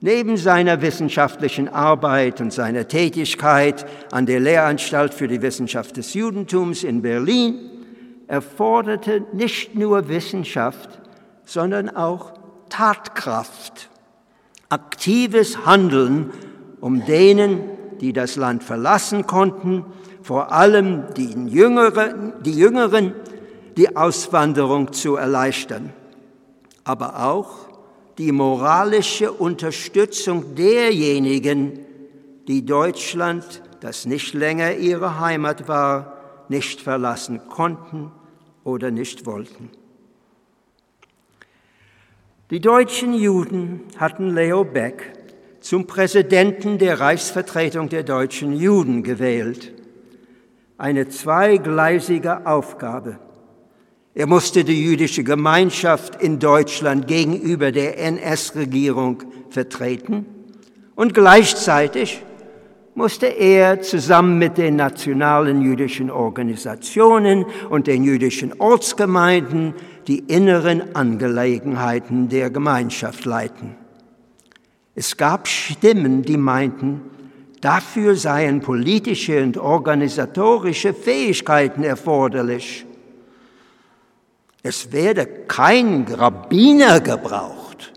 neben 0.00 0.38
seiner 0.38 0.80
wissenschaftlichen 0.80 1.68
Arbeit 1.68 2.40
und 2.40 2.52
seiner 2.52 2.88
Tätigkeit 2.88 3.84
an 4.10 4.24
der 4.24 4.40
Lehranstalt 4.40 5.12
für 5.12 5.28
die 5.28 5.42
Wissenschaft 5.42 5.98
des 5.98 6.14
Judentums 6.14 6.84
in 6.84 7.02
Berlin, 7.02 7.58
erforderte 8.26 9.26
nicht 9.34 9.74
nur 9.74 10.08
Wissenschaft, 10.08 11.00
sondern 11.44 11.90
auch 11.90 12.39
Tatkraft, 12.70 13.90
aktives 14.70 15.66
Handeln, 15.66 16.30
um 16.80 17.04
denen, 17.04 17.60
die 18.00 18.12
das 18.14 18.36
Land 18.36 18.64
verlassen 18.64 19.26
konnten, 19.26 19.84
vor 20.22 20.52
allem 20.52 21.04
die 21.16 21.32
Jüngeren, 21.48 22.32
die, 22.42 22.54
Jüngeren, 22.54 23.14
die 23.76 23.96
Auswanderung 23.96 24.92
zu 24.92 25.16
erleichtern, 25.16 25.92
aber 26.84 27.22
auch 27.24 27.68
die 28.18 28.32
moralische 28.32 29.32
Unterstützung 29.32 30.54
derjenigen, 30.54 31.80
die 32.48 32.64
Deutschland, 32.64 33.62
das 33.80 34.06
nicht 34.06 34.34
länger 34.34 34.74
ihre 34.74 35.20
Heimat 35.20 35.68
war, 35.68 36.16
nicht 36.48 36.80
verlassen 36.80 37.40
konnten 37.48 38.10
oder 38.64 38.90
nicht 38.90 39.24
wollten. 39.24 39.70
Die 42.50 42.58
deutschen 42.58 43.14
Juden 43.14 43.82
hatten 43.96 44.34
Leo 44.34 44.64
Beck 44.64 45.12
zum 45.60 45.86
Präsidenten 45.86 46.78
der 46.78 46.98
Reichsvertretung 46.98 47.88
der 47.88 48.02
deutschen 48.02 48.56
Juden 48.56 49.04
gewählt. 49.04 49.72
Eine 50.76 51.08
zweigleisige 51.08 52.44
Aufgabe. 52.48 53.20
Er 54.14 54.26
musste 54.26 54.64
die 54.64 54.82
jüdische 54.82 55.22
Gemeinschaft 55.22 56.20
in 56.20 56.40
Deutschland 56.40 57.06
gegenüber 57.06 57.70
der 57.70 57.96
NS-Regierung 58.00 59.22
vertreten 59.48 60.26
und 60.96 61.14
gleichzeitig 61.14 62.20
musste 62.96 63.26
er 63.26 63.80
zusammen 63.80 64.38
mit 64.38 64.58
den 64.58 64.74
nationalen 64.74 65.62
jüdischen 65.62 66.10
Organisationen 66.10 67.46
und 67.68 67.86
den 67.86 68.02
jüdischen 68.02 68.60
Ortsgemeinden 68.60 69.74
die 70.06 70.20
inneren 70.20 70.94
Angelegenheiten 70.94 72.28
der 72.28 72.50
Gemeinschaft 72.50 73.24
leiten. 73.24 73.76
Es 74.94 75.16
gab 75.16 75.46
Stimmen, 75.46 76.22
die 76.22 76.36
meinten, 76.36 77.00
dafür 77.60 78.16
seien 78.16 78.60
politische 78.60 79.42
und 79.42 79.56
organisatorische 79.56 80.94
Fähigkeiten 80.94 81.84
erforderlich. 81.84 82.86
Es 84.62 84.92
werde 84.92 85.26
kein 85.26 86.06
Rabbiner 86.10 87.00
gebraucht, 87.00 87.92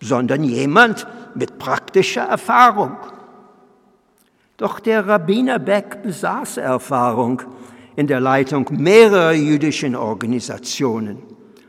sondern 0.00 0.42
jemand 0.42 1.06
mit 1.34 1.58
praktischer 1.58 2.22
Erfahrung. 2.22 2.96
Doch 4.56 4.80
der 4.80 5.06
Rabbiner 5.06 5.58
Beck 5.58 6.02
besaß 6.02 6.56
Erfahrung 6.58 7.42
in 7.96 8.06
der 8.06 8.20
Leitung 8.20 8.68
mehrerer 8.70 9.32
jüdischen 9.32 9.94
Organisationen, 9.94 11.18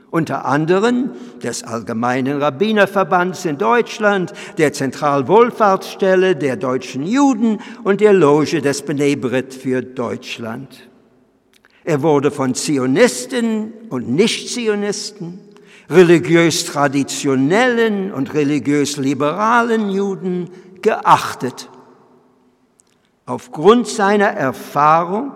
unter 0.10 0.46
anderem 0.46 1.12
des 1.44 1.64
Allgemeinen 1.64 2.42
Rabbinerverbands 2.42 3.46
in 3.46 3.58
Deutschland, 3.58 4.34
der 4.58 4.74
Zentralwohlfahrtsstelle 4.74 6.36
der 6.36 6.56
deutschen 6.56 7.06
Juden 7.06 7.60
und 7.84 8.02
der 8.02 8.14
Loge 8.14 8.62
des 8.62 8.82
Benebrit 8.82 9.54
für 9.54 9.82
Deutschland. 9.82 10.90
Er 11.84 12.02
wurde 12.02 12.32
von 12.32 12.56
Zionisten 12.56 13.72
und 13.90 14.10
Nicht-Zionisten, 14.10 15.40
religiös 15.90 16.66
traditionellen 16.66 18.12
und 18.12 18.34
religiös 18.34 18.98
liberalen 18.98 19.92
Juden 19.92 20.50
geachtet. 20.82 21.70
Aufgrund 23.28 23.88
seiner 23.88 24.28
Erfahrung 24.28 25.34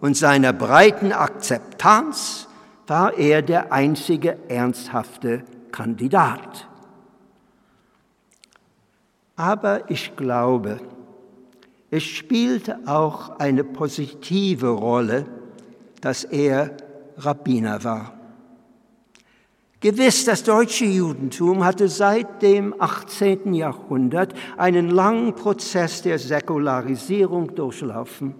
und 0.00 0.16
seiner 0.16 0.52
breiten 0.52 1.12
Akzeptanz 1.12 2.48
war 2.86 3.16
er 3.16 3.42
der 3.42 3.72
einzige 3.72 4.36
ernsthafte 4.48 5.44
Kandidat. 5.70 6.68
Aber 9.36 9.90
ich 9.90 10.16
glaube, 10.16 10.80
es 11.90 12.02
spielte 12.02 12.80
auch 12.86 13.38
eine 13.38 13.64
positive 13.64 14.68
Rolle, 14.68 15.26
dass 16.00 16.24
er 16.24 16.76
Rabbiner 17.16 17.82
war. 17.84 18.14
Gewiss, 19.80 20.26
das 20.26 20.42
deutsche 20.42 20.84
Judentum 20.84 21.64
hatte 21.64 21.88
seit 21.88 22.42
dem 22.42 22.74
18. 22.78 23.54
Jahrhundert 23.54 24.34
einen 24.58 24.90
langen 24.90 25.34
Prozess 25.34 26.02
der 26.02 26.18
Säkularisierung 26.18 27.54
durchlaufen. 27.54 28.34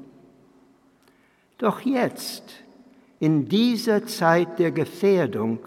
Doch 1.60 1.82
jetzt, 1.82 2.42
in 3.18 3.46
dieser 3.46 4.06
Zeit 4.06 4.58
der 4.58 4.70
Gefährdung, 4.70 5.58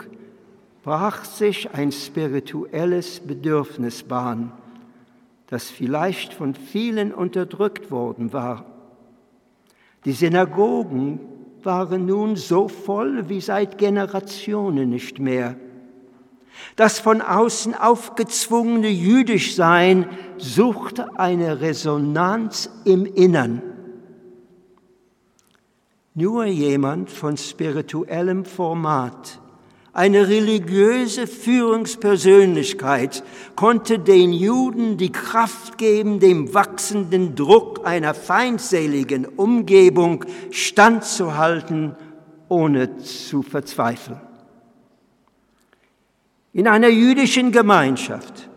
brach 0.81 1.23
sich 1.23 1.69
ein 1.71 1.91
spirituelles 1.91 3.19
Bedürfnis 3.19 4.01
Bahn, 4.01 4.51
das 5.47 5.69
vielleicht 5.69 6.33
von 6.33 6.55
vielen 6.55 7.13
unterdrückt 7.13 7.91
worden 7.91 8.33
war. 8.33 8.65
Die 10.05 10.13
Synagogen 10.13 11.19
waren 11.61 12.07
nun 12.07 12.37
so 12.37 12.67
voll 12.67 13.29
wie 13.29 13.39
seit 13.39 13.77
Generationen 13.77 14.89
nicht 14.89 15.19
mehr. 15.19 15.55
Das 16.75 16.99
von 16.99 17.21
außen 17.21 17.75
aufgezwungene 17.75 18.89
Jüdischsein 18.89 20.09
suchte 20.37 21.19
eine 21.19 21.61
Resonanz 21.61 22.71
im 22.83 23.05
Innern. 23.05 23.61
Nur 26.15 26.45
jemand 26.45 27.09
von 27.09 27.37
spirituellem 27.37 28.45
Format 28.45 29.39
eine 29.95 30.27
religiöse 30.27 31.27
Führungspersönlichkeit 31.27 33.23
konnte 33.55 33.99
den 33.99 34.33
Juden 34.33 34.97
die 34.97 35.11
Kraft 35.11 35.77
geben, 35.77 36.19
dem 36.19 36.51
wachsenden 36.55 37.35
Druck 37.35 37.85
einer 37.85 38.15
feindseligen 38.15 39.27
Umgebung 39.27 40.25
standzuhalten, 40.49 41.95
ohne 42.49 42.97
zu 42.97 43.43
verzweifeln. 43.43 44.19
In 46.53 46.67
einer 46.67 46.89
jüdischen 46.89 47.51
Gemeinschaft, 47.51 48.49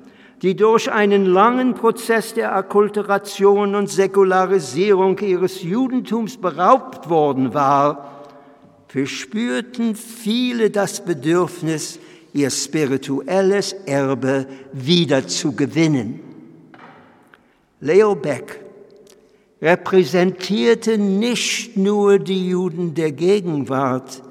die 0.42 0.54
durch 0.54 0.90
einen 0.90 1.24
langen 1.24 1.74
Prozess 1.74 2.34
der 2.34 2.54
Akkulturation 2.54 3.74
und 3.74 3.88
Säkularisierung 3.88 5.18
ihres 5.18 5.62
Judentums 5.62 6.36
beraubt 6.36 7.08
worden 7.08 7.54
war, 7.54 8.24
verspürten 8.88 9.94
viele 9.94 10.70
das 10.70 11.04
Bedürfnis, 11.04 11.98
ihr 12.32 12.50
spirituelles 12.50 13.72
Erbe 13.86 14.46
wieder 14.72 15.26
zu 15.26 15.52
gewinnen. 15.52 16.20
Leo 17.80 18.14
Beck, 18.14 18.60
repräsentierte 19.60 20.98
nicht 20.98 21.76
nur 21.76 22.18
die 22.18 22.48
Juden 22.48 22.94
der 22.94 23.12
Gegenwart, 23.12 24.22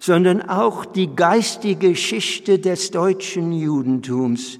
sondern 0.00 0.42
auch 0.42 0.84
die 0.84 1.14
geistige 1.14 1.90
Geschichte 1.90 2.58
des 2.58 2.90
deutschen 2.90 3.52
Judentums, 3.52 4.58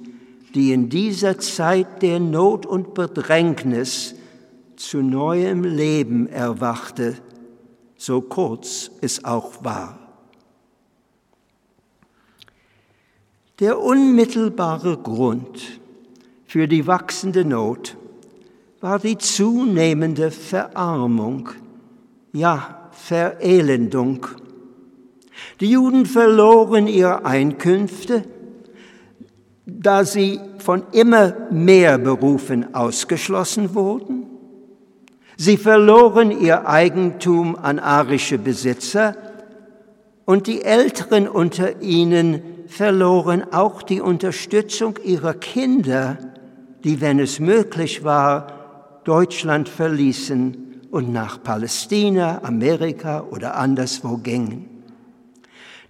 die 0.55 0.73
in 0.73 0.89
dieser 0.89 1.39
Zeit 1.39 2.03
der 2.03 2.21
Not 2.21 2.67
und 2.67 2.95
Bedrängnis 2.95 4.15
zu 4.77 5.03
neuem 5.03 5.65
Leben 5.65 6.29
erwachte, 6.29 7.17
so 7.97 8.21
kurz 8.21 8.91
es 9.01 9.25
auch 9.25 9.65
war. 9.65 9.99
Der 13.61 13.81
unmittelbare 13.81 14.97
Grund 14.99 15.81
für 16.47 16.69
die 16.69 16.87
wachsende 16.87 17.45
Not 17.45 17.97
war 18.81 19.01
die 19.01 19.19
zunehmende 19.19 20.31
Verarmung, 20.31 21.49
ja 22.33 22.89
Verelendung. 22.93 24.27
Die 25.61 25.71
Juden 25.71 26.07
verloren 26.07 26.87
ihre 26.87 27.25
Einkünfte, 27.25 28.25
da 29.71 30.05
sie 30.05 30.41
von 30.59 30.83
immer 30.93 31.35
mehr 31.51 31.99
Berufen 31.99 32.75
ausgeschlossen 32.75 33.75
wurden. 33.75 34.27
Sie 35.37 35.59
verloren 35.59 36.31
ihr 36.31 36.67
Eigentum 36.67 37.55
an 37.55 37.79
arische 37.79 38.39
Besitzer 38.39 39.15
und 40.25 40.47
die 40.47 40.63
Älteren 40.63 41.29
unter 41.29 41.83
ihnen 41.83 42.43
verloren 42.67 43.45
auch 43.53 43.83
die 43.83 44.01
Unterstützung 44.01 44.99
ihrer 45.05 45.35
Kinder, 45.35 46.19
die, 46.83 47.01
wenn 47.01 47.19
es 47.19 47.39
möglich 47.39 48.05
war, 48.05 49.01
Deutschland 49.05 49.69
verließen 49.69 50.87
und 50.91 51.13
nach 51.13 51.43
Palästina, 51.43 52.41
Amerika 52.43 53.25
oder 53.31 53.57
anderswo 53.57 54.17
gingen. 54.17 54.78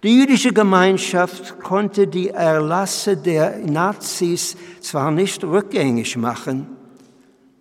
Die 0.01 0.17
jüdische 0.17 0.53
Gemeinschaft 0.53 1.59
konnte 1.59 2.07
die 2.07 2.29
Erlasse 2.29 3.17
der 3.17 3.57
Nazis 3.57 4.55
zwar 4.79 5.11
nicht 5.11 5.43
rückgängig 5.43 6.15
machen, 6.15 6.67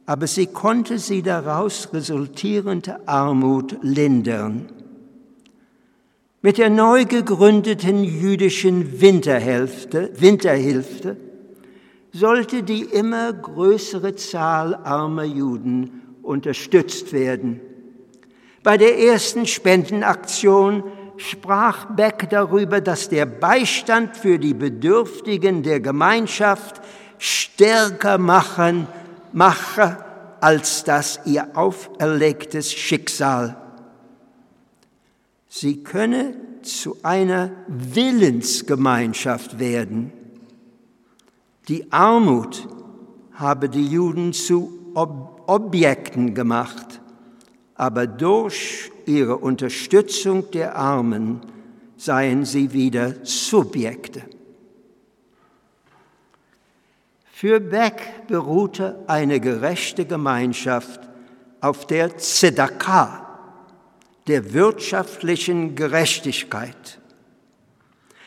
aber 0.07 0.29
sie 0.29 0.47
konnte 0.47 1.01
sie 1.01 1.23
daraus 1.23 1.93
resultierende 1.93 3.09
Armut 3.09 3.77
lindern. 3.83 4.69
Mit 6.41 6.59
der 6.59 6.71
neu 6.71 7.07
gegründeten 7.07 8.05
jüdischen 8.05 9.01
Winterhilfe, 9.01 10.13
Winterhilfe 10.17 11.17
sollte 12.13 12.63
die 12.63 12.83
immer 12.83 13.33
größere 13.33 14.15
Zahl 14.15 14.77
armer 14.77 15.25
Juden 15.25 16.03
unterstützt 16.23 17.13
werden. 17.13 17.61
Bei 18.63 18.77
der 18.77 18.97
ersten 18.97 19.45
Spendenaktion 19.47 20.85
sprach 21.19 21.87
Beck 21.87 22.29
darüber, 22.31 22.81
dass 22.81 23.09
der 23.09 23.27
Beistand 23.27 24.17
für 24.17 24.39
die 24.39 24.55
Bedürftigen 24.55 25.63
der 25.63 25.81
Gemeinschaft 25.81 26.81
stärker 27.19 28.19
machen, 28.19 28.87
mache 29.33 30.05
als 30.41 30.85
das 30.85 31.21
ihr 31.27 31.49
auferlegtes 31.55 32.73
Schicksal 32.73 33.57
Sie 35.49 35.83
könne 35.83 36.37
zu 36.63 36.99
einer 37.03 37.51
Willensgemeinschaft 37.67 39.59
werden. 39.59 40.13
Die 41.69 41.91
Armut 41.91 42.69
habe 43.33 43.69
die 43.69 43.87
Juden 43.87 44.33
zu 44.33 44.91
Ob 44.95 45.43
Objekten 45.47 46.35
gemacht, 46.35 47.01
aber 47.75 48.07
durch 48.07 48.91
ihre 49.09 49.39
Unterstützung 49.39 50.51
der 50.51 50.77
Armen 50.77 51.41
seien 51.97 52.45
sie 52.45 52.73
wieder 52.73 53.15
Subjekte. 53.25 54.23
Für 57.33 57.61
Beck 57.61 58.27
beruhte 58.29 59.03
eine 59.07 59.41
gerechte 59.41 60.05
Gemeinschaft 60.05 61.01
auf 61.61 61.87
der 61.87 62.19
Zedakah, 62.19 63.27
der 64.27 64.53
wirtschaftlichen 64.53 65.75
Gerechtigkeit. 65.75 67.01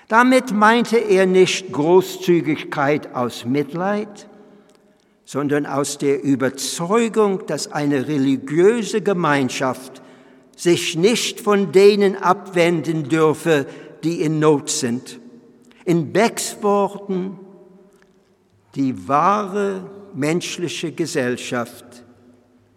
Damit 0.07 0.51
meinte 0.51 0.97
er 0.97 1.25
nicht 1.25 1.71
Großzügigkeit 1.71 3.15
aus 3.15 3.45
Mitleid, 3.45 4.27
sondern 5.25 5.65
aus 5.65 5.97
der 5.97 6.23
Überzeugung, 6.23 7.45
dass 7.47 7.71
eine 7.71 8.07
religiöse 8.09 9.01
Gemeinschaft 9.01 10.01
sich 10.61 10.95
nicht 10.95 11.41
von 11.41 11.71
denen 11.71 12.15
abwenden 12.15 13.09
dürfe, 13.09 13.65
die 14.03 14.21
in 14.21 14.37
Not 14.37 14.69
sind. 14.69 15.19
In 15.85 16.13
Becks 16.13 16.61
Worten, 16.61 17.39
die 18.75 19.07
wahre 19.07 19.89
menschliche 20.13 20.91
Gesellschaft 20.91 22.03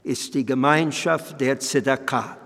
ist 0.03 0.35
die 0.35 0.47
Gemeinschaft 0.47 1.39
der 1.43 1.59
Tzedakah. 1.59 2.39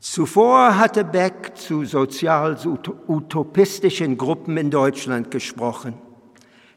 Zuvor 0.00 0.76
hatte 0.76 1.04
Beck 1.04 1.52
zu 1.54 1.84
sozial-utopistischen 1.84 4.18
Gruppen 4.18 4.56
in 4.56 4.72
Deutschland 4.72 5.30
gesprochen. 5.30 5.94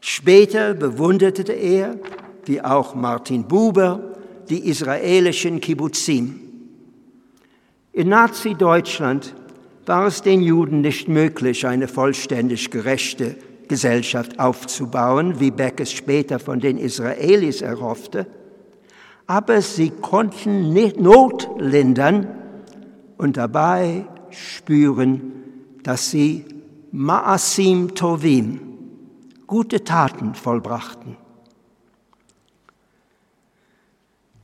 Später 0.00 0.74
bewunderte 0.74 1.52
er, 1.52 1.98
wie 2.44 2.62
auch 2.62 2.94
Martin 2.94 3.48
Buber, 3.48 4.12
die 4.48 4.68
israelischen 4.68 5.60
Kibbutzim. 5.60 6.40
In 7.92 8.08
Nazi-Deutschland 8.08 9.34
war 9.86 10.06
es 10.06 10.22
den 10.22 10.42
Juden 10.42 10.80
nicht 10.80 11.08
möglich, 11.08 11.66
eine 11.66 11.88
vollständig 11.88 12.70
gerechte 12.70 13.36
Gesellschaft 13.68 14.38
aufzubauen, 14.38 15.40
wie 15.40 15.50
Beck 15.50 15.80
es 15.80 15.92
später 15.92 16.38
von 16.38 16.60
den 16.60 16.78
Israelis 16.78 17.62
erhoffte, 17.62 18.26
aber 19.26 19.60
sie 19.60 19.90
konnten 19.90 20.72
Not 20.98 21.48
lindern, 21.58 22.28
und 23.18 23.36
dabei 23.36 24.06
spüren, 24.30 25.32
dass 25.82 26.10
sie 26.10 26.44
Ma'asim 26.92 27.94
Tovim, 27.94 28.60
gute 29.46 29.84
Taten 29.84 30.34
vollbrachten. 30.34 31.16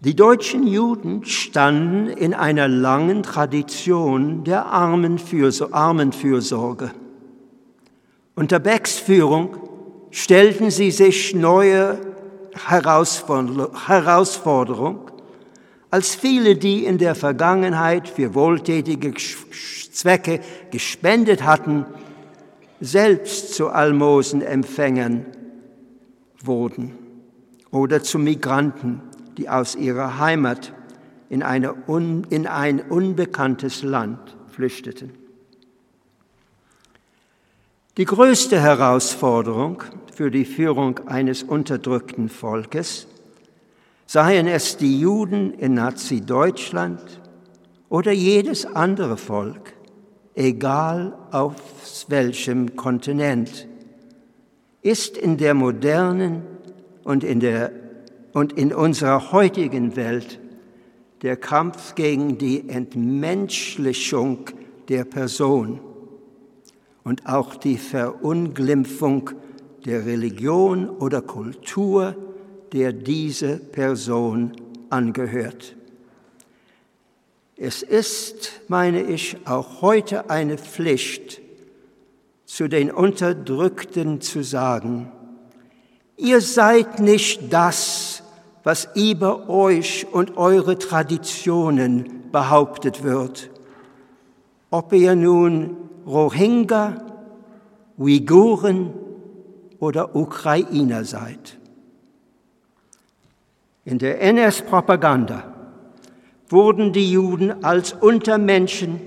Die 0.05 0.17
deutschen 0.17 0.67
Juden 0.67 1.25
standen 1.25 2.09
in 2.09 2.35
einer 2.35 2.67
langen 2.67 3.23
Tradition 3.23 4.43
der 4.43 4.67
Armenfürsorge. 4.67 6.91
Unter 8.35 8.59
Becks 8.59 8.99
Führung 8.99 9.59
stellten 10.11 10.73
sie 10.73 10.91
sich 10.91 11.37
neue 11.37 12.01
Herausforderungen 12.67 14.99
als 15.93 16.17
viele, 16.17 16.57
die 16.57 16.85
in 16.85 16.99
der 16.99 17.15
Vergangenheit 17.15 18.09
für 18.09 18.35
wohltätige 18.35 19.15
Zwecke 19.93 20.41
gespendet 20.73 21.45
hatten, 21.45 21.87
selbst 22.81 23.55
zu 23.55 23.69
Almosenempfängern 23.69 25.27
wurden 26.43 26.99
oder 27.71 28.03
zu 28.03 28.19
Migranten, 28.19 29.12
die 29.37 29.49
aus 29.49 29.75
ihrer 29.75 30.19
Heimat 30.19 30.73
in, 31.29 31.43
un, 31.87 32.27
in 32.31 32.47
ein 32.47 32.81
unbekanntes 32.81 33.83
Land 33.83 34.37
flüchteten. 34.49 35.13
Die 37.97 38.05
größte 38.05 38.61
Herausforderung 38.61 39.83
für 40.15 40.31
die 40.31 40.45
Führung 40.45 41.01
eines 41.09 41.43
unterdrückten 41.43 42.29
Volkes 42.29 43.07
seien 44.07 44.47
es 44.47 44.77
die 44.77 45.01
Juden 45.01 45.55
in 45.55 45.75
Nazi-Deutschland 45.75 47.21
oder 47.89 48.13
jedes 48.13 48.65
andere 48.67 49.17
Volk, 49.17 49.75
egal 50.35 51.17
auf 51.31 51.55
welchem 52.09 52.77
Kontinent, 52.77 53.67
ist 54.83 55.17
in 55.17 55.37
der 55.37 55.55
modernen 55.55 56.43
und 57.05 57.25
in, 57.25 57.41
der, 57.41 57.73
und 58.33 58.53
in 58.55 58.73
unserer 58.73 59.33
heutigen 59.33 59.97
Welt 59.97 60.39
der 61.23 61.37
Kampf 61.37 61.95
gegen 61.95 62.39
die 62.39 62.69
Entmenschlichung 62.69 64.47
der 64.89 65.05
Person 65.05 65.81
und 67.05 67.27
auch 67.27 67.55
die 67.55 67.77
Verunglimpfung 67.77 69.31
der 69.85 70.07
Religion 70.07 70.89
oder 70.89 71.23
Kultur 71.23 72.17
der 72.73 72.93
diese 72.93 73.59
Person 73.59 74.53
angehört. 74.89 75.77
Es 77.57 77.83
ist, 77.83 78.63
meine 78.69 79.03
ich, 79.03 79.37
auch 79.45 79.83
heute 79.83 80.31
eine 80.31 80.57
Pflicht, 80.57 81.41
zu 82.47 82.69
den 82.69 82.91
Unterdrückten 82.91 84.21
zu 84.21 84.43
sagen, 84.43 85.13
Ihr 86.23 86.41
seid 86.41 87.01
nicht 87.01 87.53
das, 87.53 88.12
was 88.65 88.89
über 88.95 89.49
euch 89.49 90.07
und 90.13 90.37
eure 90.37 90.79
Traditionen 90.79 92.31
behauptet 92.31 93.03
wird. 93.03 93.51
Ob 94.71 94.93
ihr 94.93 95.15
nun 95.15 95.77
Rohingya, 96.07 96.97
Uiguren 97.99 98.93
oder 99.79 100.17
Ukrainer 100.17 101.05
seid. 101.05 101.59
In 103.85 103.99
der 103.99 104.21
NS-Propaganda 104.21 105.53
wurden 106.49 106.93
die 106.93 107.11
Juden 107.11 107.65
als 107.65 107.93
Untermenschen 107.93 109.01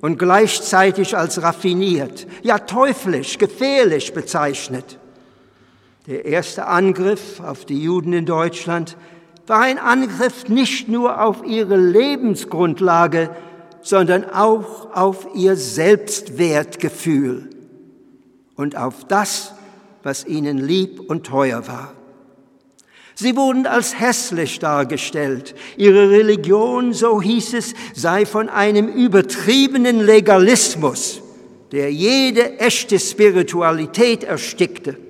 und 0.00 0.18
gleichzeitig 0.18 1.16
als 1.16 1.42
raffiniert, 1.42 2.26
ja 2.42 2.58
teuflisch, 2.58 3.38
gefährlich 3.38 4.12
bezeichnet. 4.12 4.98
Der 6.08 6.24
erste 6.24 6.66
Angriff 6.66 7.38
auf 7.40 7.66
die 7.66 7.82
Juden 7.82 8.14
in 8.14 8.24
Deutschland 8.24 8.96
war 9.46 9.60
ein 9.60 9.78
Angriff 9.78 10.48
nicht 10.48 10.88
nur 10.88 11.22
auf 11.22 11.44
ihre 11.44 11.76
Lebensgrundlage, 11.76 13.28
sondern 13.82 14.24
auch 14.24 14.94
auf 14.96 15.28
ihr 15.34 15.54
Selbstwertgefühl 15.54 17.50
und 18.56 18.74
auf 18.74 19.04
das, 19.04 19.52
was 20.02 20.26
ihnen 20.26 20.56
lieb 20.56 20.98
und 20.98 21.26
teuer 21.26 21.68
war. 21.68 21.92
Sie 23.14 23.36
wurden 23.36 23.66
als 23.66 24.00
hässlich 24.00 24.60
dargestellt. 24.60 25.54
Ihre 25.76 26.08
Religion, 26.08 26.94
so 26.94 27.20
hieß 27.20 27.52
es, 27.52 27.74
sei 27.92 28.24
von 28.24 28.48
einem 28.48 28.88
übertriebenen 28.88 30.00
Legalismus, 30.00 31.20
der 31.70 31.92
jede 31.92 32.58
echte 32.60 32.98
Spiritualität 32.98 34.24
erstickte. 34.24 35.07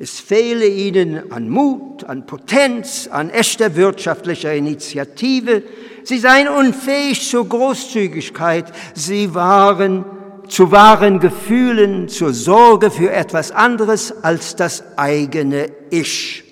Es 0.00 0.20
fehle 0.20 0.68
ihnen 0.68 1.32
an 1.32 1.48
Mut, 1.48 2.04
an 2.04 2.24
Potenz, 2.24 3.08
an 3.10 3.30
echter 3.30 3.74
wirtschaftlicher 3.74 4.54
Initiative. 4.54 5.64
Sie 6.04 6.18
seien 6.18 6.46
unfähig 6.46 7.28
zur 7.28 7.48
Großzügigkeit. 7.48 8.72
Sie 8.94 9.34
waren 9.34 10.04
zu 10.46 10.70
wahren 10.70 11.18
Gefühlen, 11.18 12.08
zur 12.08 12.32
Sorge 12.32 12.92
für 12.92 13.10
etwas 13.10 13.50
anderes 13.50 14.22
als 14.22 14.54
das 14.54 14.96
eigene 14.96 15.72
Ich. 15.90 16.44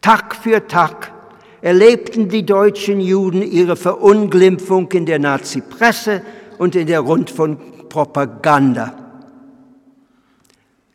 Tag 0.00 0.36
für 0.36 0.66
Tag 0.66 1.12
erlebten 1.60 2.30
die 2.30 2.46
deutschen 2.46 2.98
Juden 2.98 3.42
ihre 3.42 3.76
Verunglimpfung 3.76 4.90
in 4.92 5.04
der 5.04 5.18
Nazi-Presse 5.18 6.22
und 6.56 6.76
in 6.76 6.86
der 6.86 7.00
Rundfunkpropaganda. 7.00 9.02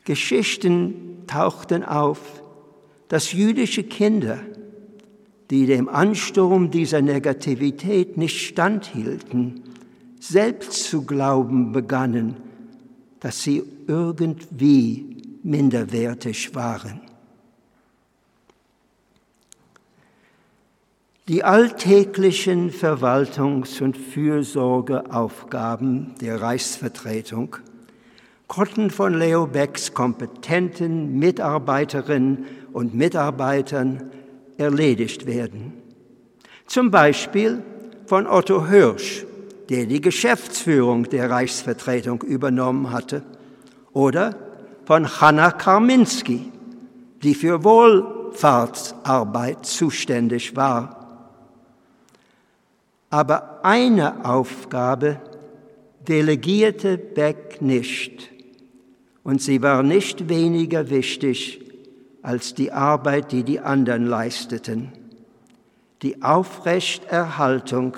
Geschichten 0.04 1.11
tauchten 1.32 1.84
auf, 1.84 2.44
dass 3.08 3.32
jüdische 3.32 3.82
Kinder, 3.84 4.38
die 5.50 5.66
dem 5.66 5.90
Ansturm 5.90 6.70
dieser 6.72 7.02
Negativität 7.02 8.18
nicht 8.18 8.48
standhielten, 8.48 9.64
selbst 10.20 10.84
zu 10.86 11.06
glauben 11.06 11.72
begannen, 11.72 12.36
dass 13.20 13.42
sie 13.44 13.64
irgendwie 13.88 15.18
minderwertig 15.44 16.54
waren. 16.54 17.02
Die 21.28 21.44
alltäglichen 21.44 22.72
Verwaltungs- 22.72 23.82
und 23.82 23.98
Fürsorgeaufgaben 23.98 26.14
der 26.20 26.42
Reichsvertretung 26.42 27.58
konnten 28.52 28.90
von 28.90 29.18
Leo 29.18 29.48
Becks 29.48 29.94
kompetenten 29.94 31.18
Mitarbeiterinnen 31.18 32.46
und 32.74 32.94
Mitarbeitern 32.94 34.12
erledigt 34.58 35.26
werden. 35.26 35.72
Zum 36.66 36.92
Beispiel 36.92 37.64
von 38.08 38.28
Otto 38.28 38.68
Hirsch, 38.68 39.26
der 39.70 39.86
die 39.86 40.02
Geschäftsführung 40.02 41.06
der 41.06 41.30
Reichsvertretung 41.30 42.24
übernommen 42.24 42.92
hatte, 42.92 43.24
oder 43.94 44.36
von 44.84 45.22
Hanna 45.22 45.52
Karminski, 45.52 46.52
die 47.24 47.36
für 47.36 47.64
Wohlfahrtsarbeit 47.64 49.66
zuständig 49.66 50.58
war. 50.58 51.30
Aber 53.10 53.64
eine 53.64 54.26
Aufgabe 54.26 55.22
delegierte 56.06 56.98
Beck 56.98 57.62
nicht, 57.62 58.30
und 59.24 59.42
sie 59.42 59.62
war 59.62 59.84
nicht 59.84 60.30
weniger 60.30 60.90
wichtig 60.90 61.62
als 62.22 62.54
die 62.54 62.72
Arbeit, 62.72 63.32
die 63.32 63.44
die 63.44 63.60
anderen 63.60 64.06
leisteten, 64.06 64.92
die 66.02 66.22
Aufrechterhaltung 66.22 67.98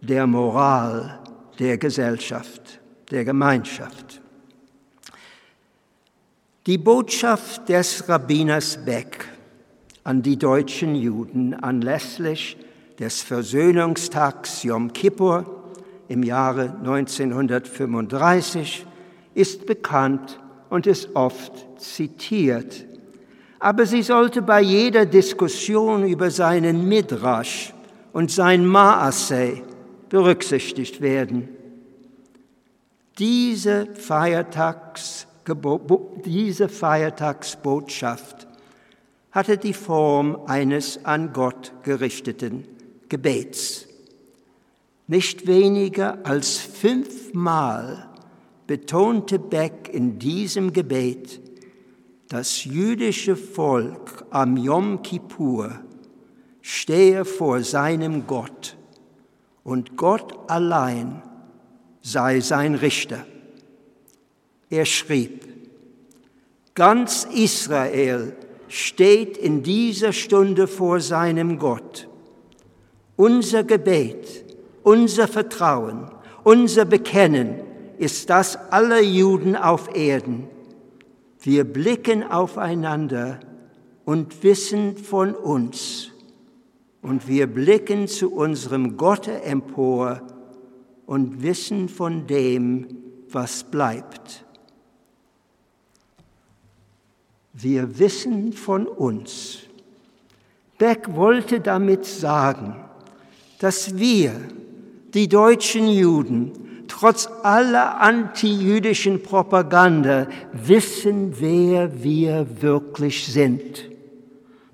der 0.00 0.26
Moral 0.26 1.18
der 1.58 1.78
Gesellschaft, 1.78 2.80
der 3.10 3.24
Gemeinschaft. 3.24 4.20
Die 6.66 6.78
Botschaft 6.78 7.68
des 7.68 8.08
Rabbiners 8.08 8.78
Beck 8.84 9.26
an 10.04 10.22
die 10.22 10.36
deutschen 10.36 10.94
Juden 10.94 11.54
anlässlich 11.54 12.56
des 12.98 13.22
Versöhnungstags 13.22 14.62
Yom 14.64 14.92
Kippur 14.92 15.64
im 16.08 16.22
Jahre 16.22 16.74
1935 16.78 18.86
ist 19.34 19.66
bekannt 19.66 20.38
und 20.70 20.86
ist 20.86 21.14
oft 21.14 21.52
zitiert. 21.80 22.84
Aber 23.58 23.86
sie 23.86 24.02
sollte 24.02 24.42
bei 24.42 24.60
jeder 24.60 25.06
Diskussion 25.06 26.06
über 26.06 26.30
seinen 26.30 26.86
Midrash 26.88 27.74
und 28.12 28.30
sein 28.30 28.64
Maaseh 28.64 29.62
berücksichtigt 30.08 31.00
werden. 31.00 31.48
Diese, 33.18 33.86
Feiertags, 33.94 35.26
diese 36.24 36.68
Feiertagsbotschaft 36.68 38.46
hatte 39.32 39.58
die 39.58 39.74
Form 39.74 40.38
eines 40.46 41.04
an 41.04 41.32
Gott 41.32 41.72
gerichteten 41.82 42.64
Gebets. 43.08 43.86
Nicht 45.06 45.46
weniger 45.46 46.18
als 46.24 46.58
fünfmal 46.58 48.07
betonte 48.68 49.38
Beck 49.38 49.88
in 49.90 50.18
diesem 50.18 50.74
Gebet, 50.74 51.40
das 52.28 52.64
jüdische 52.64 53.34
Volk 53.34 54.26
am 54.28 54.58
Yom 54.58 55.02
Kippur 55.02 55.80
stehe 56.60 57.24
vor 57.24 57.62
seinem 57.62 58.26
Gott 58.26 58.76
und 59.64 59.96
Gott 59.96 60.50
allein 60.50 61.22
sei 62.02 62.40
sein 62.40 62.74
Richter. 62.74 63.24
Er 64.68 64.84
schrieb, 64.84 65.46
ganz 66.74 67.24
Israel 67.24 68.36
steht 68.68 69.38
in 69.38 69.62
dieser 69.62 70.12
Stunde 70.12 70.66
vor 70.66 71.00
seinem 71.00 71.58
Gott. 71.58 72.06
Unser 73.16 73.64
Gebet, 73.64 74.44
unser 74.82 75.26
Vertrauen, 75.26 76.10
unser 76.44 76.84
Bekennen 76.84 77.67
ist 77.98 78.30
das 78.30 78.56
aller 78.70 79.00
Juden 79.00 79.56
auf 79.56 79.94
Erden. 79.94 80.48
Wir 81.40 81.64
blicken 81.64 82.22
aufeinander 82.22 83.40
und 84.04 84.42
wissen 84.42 84.96
von 84.96 85.34
uns, 85.34 86.10
und 87.00 87.28
wir 87.28 87.46
blicken 87.46 88.08
zu 88.08 88.32
unserem 88.32 88.96
Gott 88.96 89.28
empor 89.28 90.20
und 91.06 91.42
wissen 91.42 91.88
von 91.88 92.26
dem, 92.26 92.86
was 93.30 93.64
bleibt. 93.64 94.44
Wir 97.52 97.98
wissen 97.98 98.52
von 98.52 98.86
uns. 98.86 99.60
Beck 100.76 101.14
wollte 101.14 101.60
damit 101.60 102.04
sagen, 102.04 102.76
dass 103.58 103.96
wir, 103.96 104.32
die 105.14 105.28
deutschen 105.28 105.88
Juden, 105.88 106.67
trotz 106.88 107.28
aller 107.42 108.00
antijüdischen 108.00 109.22
Propaganda 109.22 110.26
wissen, 110.52 111.34
wer 111.38 112.02
wir 112.02 112.46
wirklich 112.60 113.26
sind 113.26 113.88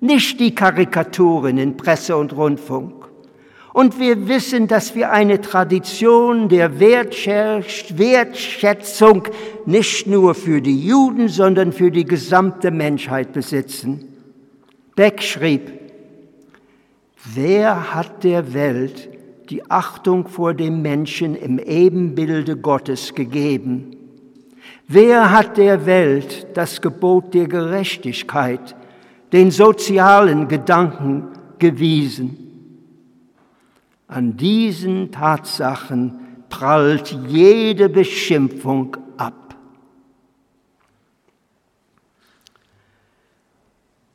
nicht 0.05 0.39
die 0.39 0.53
Karikaturen 0.53 1.57
in 1.57 1.77
Presse 1.77 2.15
und 2.15 2.33
Rundfunk. 2.33 2.93
Und 3.73 3.99
wir 3.99 4.27
wissen, 4.29 4.67
dass 4.67 4.93
wir 4.95 5.11
eine 5.11 5.41
Tradition 5.41 6.47
der 6.47 6.79
Wertschätzung 6.79 9.23
nicht 9.65 10.07
nur 10.07 10.33
für 10.33 10.61
die 10.61 10.79
Juden, 10.79 11.27
sondern 11.27 11.73
für 11.73 11.91
die 11.91 12.05
gesamte 12.05 12.71
Menschheit 12.71 13.33
besitzen. 13.33 14.07
Beck 14.95 15.21
schrieb, 15.21 15.73
wer 17.33 17.93
hat 17.93 18.23
der 18.23 18.53
Welt 18.53 19.09
die 19.49 19.69
Achtung 19.69 20.27
vor 20.27 20.53
dem 20.53 20.81
Menschen 20.81 21.35
im 21.35 21.59
Ebenbilde 21.59 22.57
Gottes 22.57 23.13
gegeben? 23.13 23.95
Wer 24.87 25.31
hat 25.31 25.57
der 25.57 25.85
Welt 25.85 26.47
das 26.53 26.81
Gebot 26.81 27.33
der 27.33 27.47
Gerechtigkeit, 27.47 28.75
den 29.31 29.51
sozialen 29.51 30.47
Gedanken 30.47 31.27
gewiesen? 31.59 32.37
An 34.07 34.37
diesen 34.37 35.11
Tatsachen 35.11 36.19
prallt 36.49 37.17
jede 37.27 37.89
Beschimpfung 37.89 38.95
ab. 39.17 39.55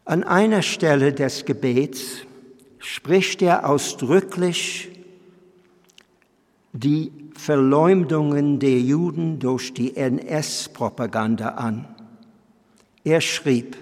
An 0.04 0.22
einer 0.22 0.62
Stelle 0.62 1.12
des 1.12 1.44
Gebets 1.44 2.22
spricht 2.78 3.42
er 3.42 3.68
ausdrücklich 3.68 4.90
die 6.72 7.10
Verleumdungen 7.34 8.58
der 8.58 8.78
Juden 8.78 9.38
durch 9.38 9.72
die 9.74 9.96
NS-Propaganda 9.96 11.50
an. 11.50 11.86
Er 13.02 13.20
schrieb, 13.20 13.76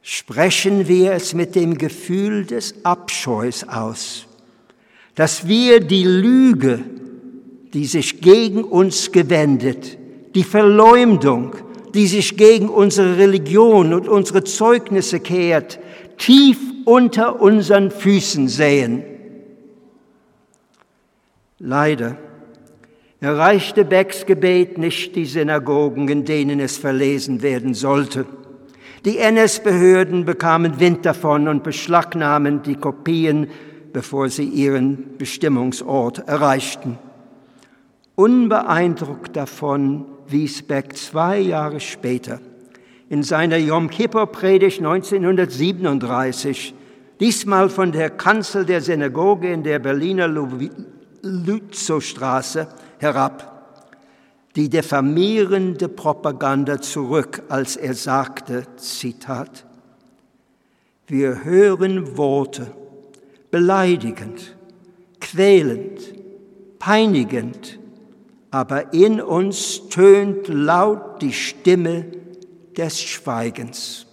sprechen 0.00 0.86
wir 0.86 1.12
es 1.12 1.34
mit 1.34 1.54
dem 1.54 1.76
Gefühl 1.76 2.46
des 2.46 2.84
Abscheus 2.84 3.64
aus, 3.64 4.26
dass 5.16 5.48
wir 5.48 5.80
die 5.80 6.04
Lüge, 6.04 6.84
die 7.74 7.86
sich 7.86 8.20
gegen 8.20 8.62
uns 8.62 9.10
gewendet, 9.10 9.98
die 10.34 10.44
Verleumdung, 10.44 11.56
die 11.94 12.06
sich 12.06 12.36
gegen 12.36 12.68
unsere 12.68 13.16
Religion 13.16 13.92
und 13.92 14.06
unsere 14.06 14.44
Zeugnisse 14.44 15.18
kehrt, 15.18 15.80
tief 16.18 16.58
unter 16.84 17.40
unseren 17.40 17.90
Füßen 17.90 18.48
sehen. 18.48 19.02
Leider 21.58 22.16
erreichte 23.20 23.84
Becks 23.84 24.26
Gebet 24.26 24.76
nicht 24.76 25.16
die 25.16 25.24
Synagogen, 25.24 26.06
in 26.08 26.24
denen 26.24 26.60
es 26.60 26.76
verlesen 26.76 27.42
werden 27.42 27.72
sollte. 27.72 28.26
Die 29.04 29.18
NS-Behörden 29.18 30.24
bekamen 30.24 30.80
Wind 30.80 31.06
davon 31.06 31.48
und 31.48 31.62
beschlagnahmen 31.62 32.62
die 32.62 32.74
Kopien, 32.74 33.48
bevor 33.92 34.28
sie 34.28 34.44
ihren 34.44 35.16
Bestimmungsort 35.16 36.28
erreichten. 36.28 36.98
Unbeeindruckt 38.16 39.36
davon 39.36 40.06
wies 40.28 40.62
Beck 40.62 40.96
zwei 40.96 41.38
Jahre 41.38 41.80
später 41.80 42.40
in 43.08 43.22
seiner 43.22 43.56
Yom 43.56 43.88
Kippur-Predigt 43.88 44.78
1937, 44.78 46.74
diesmal 47.20 47.68
von 47.68 47.92
der 47.92 48.10
Kanzel 48.10 48.66
der 48.66 48.80
Synagoge 48.80 49.52
in 49.52 49.62
der 49.62 49.78
Berliner 49.78 50.26
Lützowstraße 51.26 52.68
herab, 52.98 53.52
die 54.56 54.70
diffamierende 54.70 55.88
Propaganda 55.88 56.80
zurück, 56.80 57.42
als 57.48 57.76
er 57.76 57.94
sagte, 57.94 58.66
Zitat, 58.76 59.66
wir 61.06 61.44
hören 61.44 62.16
Worte, 62.16 62.72
beleidigend, 63.50 64.56
quälend, 65.20 66.00
peinigend, 66.78 67.78
aber 68.50 68.94
in 68.94 69.20
uns 69.20 69.88
tönt 69.88 70.48
laut 70.48 71.20
die 71.20 71.32
Stimme 71.32 72.06
des 72.76 73.00
Schweigens. 73.00 74.06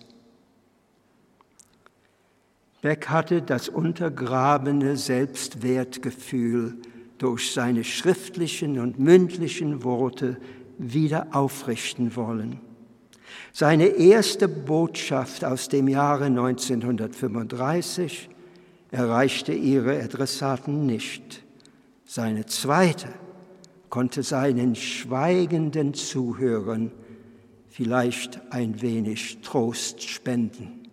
Beck 2.82 3.08
hatte 3.08 3.42
das 3.42 3.70
untergrabene 3.70 4.98
Selbstwertgefühl 4.98 6.76
durch 7.24 7.54
seine 7.54 7.86
schriftlichen 7.86 8.80
und 8.80 9.00
mündlichen 9.00 9.86
Worte 9.86 10.36
wieder 10.78 11.28
aufrichten 11.32 12.18
wollen. 12.18 12.60
Seine 13.54 13.86
erste 13.86 14.50
Botschaft 14.50 15.46
aus 15.46 15.70
dem 15.70 15.88
Jahre 15.88 16.26
1935 16.26 18.30
erreichte 18.92 19.54
ihre 19.54 20.04
Adressaten 20.04 20.86
nicht. 20.86 21.44
Seine 22.04 22.46
zweite 22.46 23.08
konnte 23.90 24.22
seinen 24.22 24.76
schweigenden 24.76 25.94
Zuhörern 25.94 26.92
vielleicht 27.70 28.42
ein 28.52 28.82
wenig 28.82 29.40
Trost 29.42 30.04
spenden. 30.04 30.90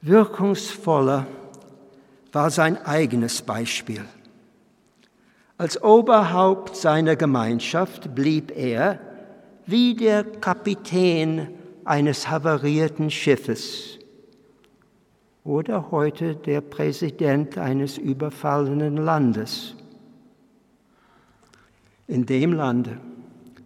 Wirkungsvoller 0.00 1.26
war 2.36 2.50
sein 2.50 2.76
eigenes 2.84 3.40
Beispiel. 3.40 4.04
Als 5.56 5.82
Oberhaupt 5.82 6.76
seiner 6.76 7.16
Gemeinschaft 7.16 8.14
blieb 8.14 8.54
er 8.54 9.00
wie 9.64 9.94
der 9.94 10.22
Kapitän 10.22 11.48
eines 11.86 12.28
havarierten 12.28 13.10
Schiffes 13.10 13.98
oder 15.44 15.90
heute 15.90 16.36
der 16.36 16.60
Präsident 16.60 17.56
eines 17.56 17.96
überfallenen 17.96 18.98
Landes. 18.98 19.74
In 22.06 22.26
dem 22.26 22.52
Lande, 22.52 22.98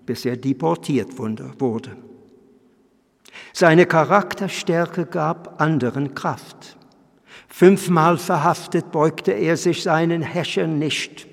bis 0.06 0.24
er 0.24 0.36
deportiert 0.36 1.18
wurde. 1.18 1.96
Seine 3.52 3.86
Charakterstärke 3.86 5.06
gab 5.06 5.60
anderen 5.60 6.14
Kraft. 6.14 6.76
Fünfmal 7.50 8.16
verhaftet 8.16 8.90
beugte 8.90 9.32
er 9.32 9.56
sich 9.56 9.82
seinen 9.82 10.22
Häschern 10.22 10.78
nicht. 10.78 11.26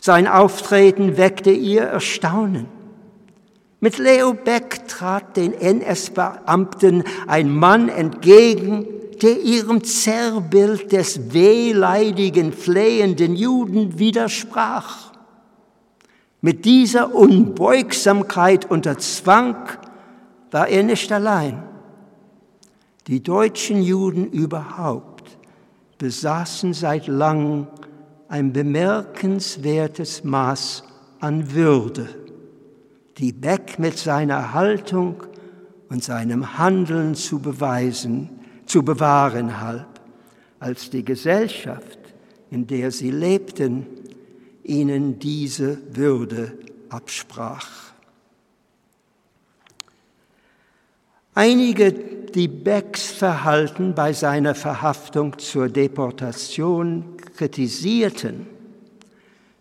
Sein 0.00 0.26
Auftreten 0.26 1.16
weckte 1.16 1.50
ihr 1.50 1.82
Erstaunen. 1.82 2.66
Mit 3.80 3.98
Leo 3.98 4.34
Beck 4.34 4.88
trat 4.88 5.36
den 5.36 5.52
NS-Beamten 5.52 7.04
ein 7.28 7.54
Mann 7.54 7.88
entgegen, 7.88 8.86
der 9.22 9.40
ihrem 9.40 9.84
Zerrbild 9.84 10.90
des 10.92 11.32
wehleidigen, 11.32 12.52
flehenden 12.52 13.36
Juden 13.36 13.98
widersprach. 13.98 15.12
Mit 16.40 16.64
dieser 16.64 17.14
Unbeugsamkeit 17.14 18.68
unter 18.70 18.98
Zwang 18.98 19.68
war 20.50 20.68
er 20.68 20.82
nicht 20.82 21.12
allein. 21.12 21.62
Die 23.08 23.22
deutschen 23.22 23.82
Juden 23.82 24.30
überhaupt 24.30 25.17
besaßen 25.98 26.72
seit 26.72 27.06
langem 27.06 27.66
ein 28.28 28.52
bemerkenswertes 28.52 30.24
Maß 30.24 30.84
an 31.20 31.52
Würde, 31.52 32.08
die 33.18 33.32
Beck 33.32 33.78
mit 33.78 33.98
seiner 33.98 34.52
Haltung 34.54 35.22
und 35.88 36.04
seinem 36.04 36.58
Handeln 36.58 37.14
zu 37.14 37.40
beweisen 37.40 38.38
zu 38.68 38.82
bewahren 38.82 39.60
halb, 39.60 40.00
als 40.60 40.90
die 40.90 41.04
Gesellschaft, 41.04 41.98
in 42.50 42.66
der 42.66 42.90
sie 42.90 43.10
lebten, 43.10 43.86
ihnen 44.62 45.18
diese 45.18 45.78
Würde 45.96 46.52
absprach. 46.90 47.87
Einige, 51.38 51.92
die 51.92 52.48
Becks 52.48 53.12
Verhalten 53.12 53.94
bei 53.94 54.12
seiner 54.12 54.56
Verhaftung 54.56 55.38
zur 55.38 55.68
Deportation 55.68 57.16
kritisierten, 57.36 58.48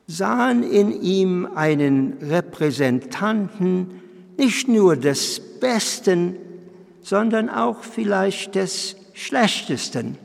sahen 0.08 0.64
in 0.64 1.04
ihm 1.04 1.48
einen 1.54 2.14
Repräsentanten 2.20 4.02
nicht 4.38 4.68
nur 4.68 4.96
des 4.96 5.40
Besten, 5.60 6.38
sondern 7.04 7.48
auch 7.48 7.84
vielleicht 7.84 8.56
des 8.56 8.96
Schlechtesten 9.14 10.18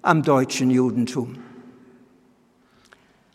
am 0.00 0.22
deutschen 0.22 0.70
Judentum. 0.70 1.36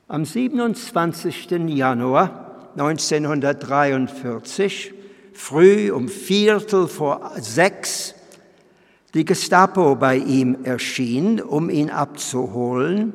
Am 0.07 0.25
27. 0.25 1.51
Januar 1.67 2.71
1943, 2.75 4.95
früh 5.33 5.91
um 5.91 6.07
Viertel 6.07 6.87
vor 6.87 7.31
sechs, 7.37 8.15
die 9.13 9.25
Gestapo 9.25 9.95
bei 9.95 10.17
ihm 10.17 10.63
erschien, 10.63 11.41
um 11.41 11.69
ihn 11.69 11.89
abzuholen, 11.89 13.13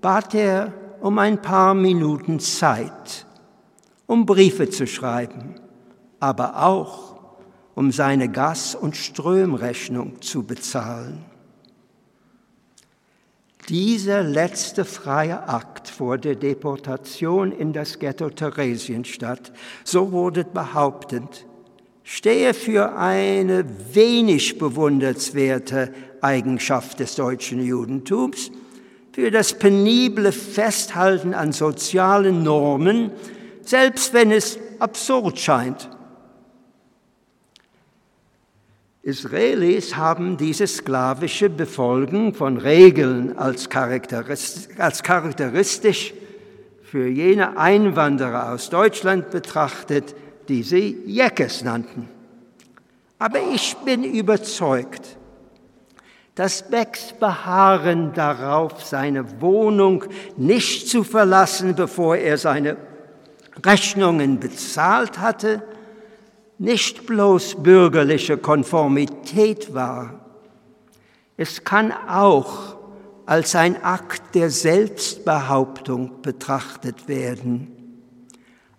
bat 0.00 0.34
er 0.34 0.72
um 1.00 1.18
ein 1.18 1.40
paar 1.40 1.74
Minuten 1.74 2.40
Zeit, 2.40 3.26
um 4.06 4.26
Briefe 4.26 4.70
zu 4.70 4.86
schreiben, 4.86 5.54
aber 6.20 6.62
auch 6.62 7.16
um 7.74 7.90
seine 7.90 8.28
Gas- 8.28 8.74
und 8.74 8.96
Stromrechnung 8.96 10.20
zu 10.20 10.42
bezahlen. 10.42 11.24
Dieser 13.68 14.22
letzte 14.22 14.84
freie 14.84 15.48
Akt 15.48 15.88
vor 15.88 16.18
der 16.18 16.34
Deportation 16.34 17.52
in 17.52 17.72
das 17.72 17.98
Ghetto 17.98 18.30
Theresienstadt, 18.30 19.52
so 19.84 20.12
wurde 20.12 20.44
behauptet, 20.44 21.46
stehe 22.02 22.54
für 22.54 22.96
eine 22.96 23.64
wenig 23.92 24.58
bewundernswerte 24.58 25.94
Eigenschaft 26.20 26.98
des 26.98 27.14
deutschen 27.14 27.64
Judentums, 27.64 28.50
für 29.12 29.30
das 29.30 29.54
penible 29.54 30.32
Festhalten 30.32 31.34
an 31.34 31.52
sozialen 31.52 32.42
Normen, 32.42 33.10
selbst 33.62 34.14
wenn 34.14 34.32
es 34.32 34.58
absurd 34.78 35.38
scheint. 35.38 35.88
Israelis 39.02 39.96
haben 39.96 40.36
dieses 40.36 40.76
sklavische 40.76 41.48
Befolgen 41.48 42.34
von 42.34 42.58
Regeln 42.58 43.38
als 43.38 43.70
charakteristisch 43.70 46.12
für 46.82 47.06
jene 47.06 47.56
Einwanderer 47.56 48.52
aus 48.52 48.68
Deutschland 48.68 49.30
betrachtet, 49.30 50.14
die 50.48 50.62
sie 50.62 50.98
Jekes 51.06 51.64
nannten. 51.64 52.10
Aber 53.18 53.38
ich 53.54 53.74
bin 53.84 54.04
überzeugt, 54.04 55.16
dass 56.34 56.68
Becks 56.68 57.14
Beharren 57.18 58.12
darauf, 58.12 58.84
seine 58.84 59.40
Wohnung 59.40 60.04
nicht 60.36 60.88
zu 60.88 61.04
verlassen, 61.04 61.74
bevor 61.74 62.16
er 62.16 62.36
seine 62.36 62.76
Rechnungen 63.64 64.40
bezahlt 64.40 65.18
hatte, 65.18 65.62
nicht 66.60 67.06
bloß 67.06 67.62
bürgerliche 67.62 68.36
Konformität 68.36 69.72
war. 69.72 70.20
Es 71.38 71.64
kann 71.64 71.90
auch 71.90 72.76
als 73.24 73.56
ein 73.56 73.82
Akt 73.82 74.34
der 74.34 74.50
Selbstbehauptung 74.50 76.20
betrachtet 76.20 77.08
werden, 77.08 78.02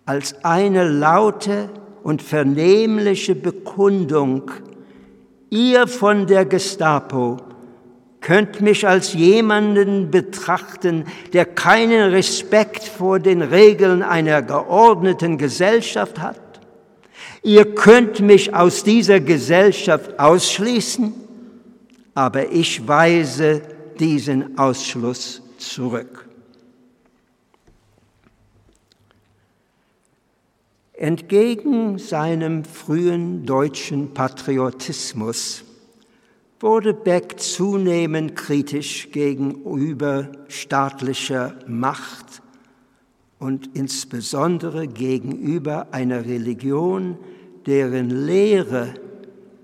als 0.06 0.44
eine 0.44 0.88
laute 0.88 1.70
und 2.04 2.22
vernehmliche 2.22 3.34
Bekundung, 3.34 4.52
ihr 5.50 5.88
von 5.88 6.28
der 6.28 6.44
Gestapo 6.44 7.38
könnt 8.20 8.60
mich 8.60 8.86
als 8.86 9.12
jemanden 9.14 10.12
betrachten, 10.12 11.06
der 11.32 11.46
keinen 11.46 12.12
Respekt 12.12 12.84
vor 12.84 13.18
den 13.18 13.42
Regeln 13.42 14.04
einer 14.04 14.40
geordneten 14.40 15.36
Gesellschaft 15.36 16.20
hat. 16.20 16.41
Ihr 17.42 17.74
könnt 17.74 18.20
mich 18.20 18.54
aus 18.54 18.84
dieser 18.84 19.18
Gesellschaft 19.18 20.18
ausschließen, 20.18 21.12
aber 22.14 22.52
ich 22.52 22.86
weise 22.86 23.62
diesen 23.98 24.58
Ausschluss 24.58 25.42
zurück. 25.58 26.28
Entgegen 30.92 31.98
seinem 31.98 32.64
frühen 32.64 33.44
deutschen 33.44 34.14
Patriotismus 34.14 35.64
wurde 36.60 36.94
Beck 36.94 37.40
zunehmend 37.40 38.36
kritisch 38.36 39.10
gegenüber 39.10 40.30
staatlicher 40.46 41.56
Macht 41.66 42.41
und 43.42 43.70
insbesondere 43.74 44.86
gegenüber 44.86 45.88
einer 45.90 46.26
Religion, 46.26 47.18
deren 47.66 48.08
Lehre 48.08 48.94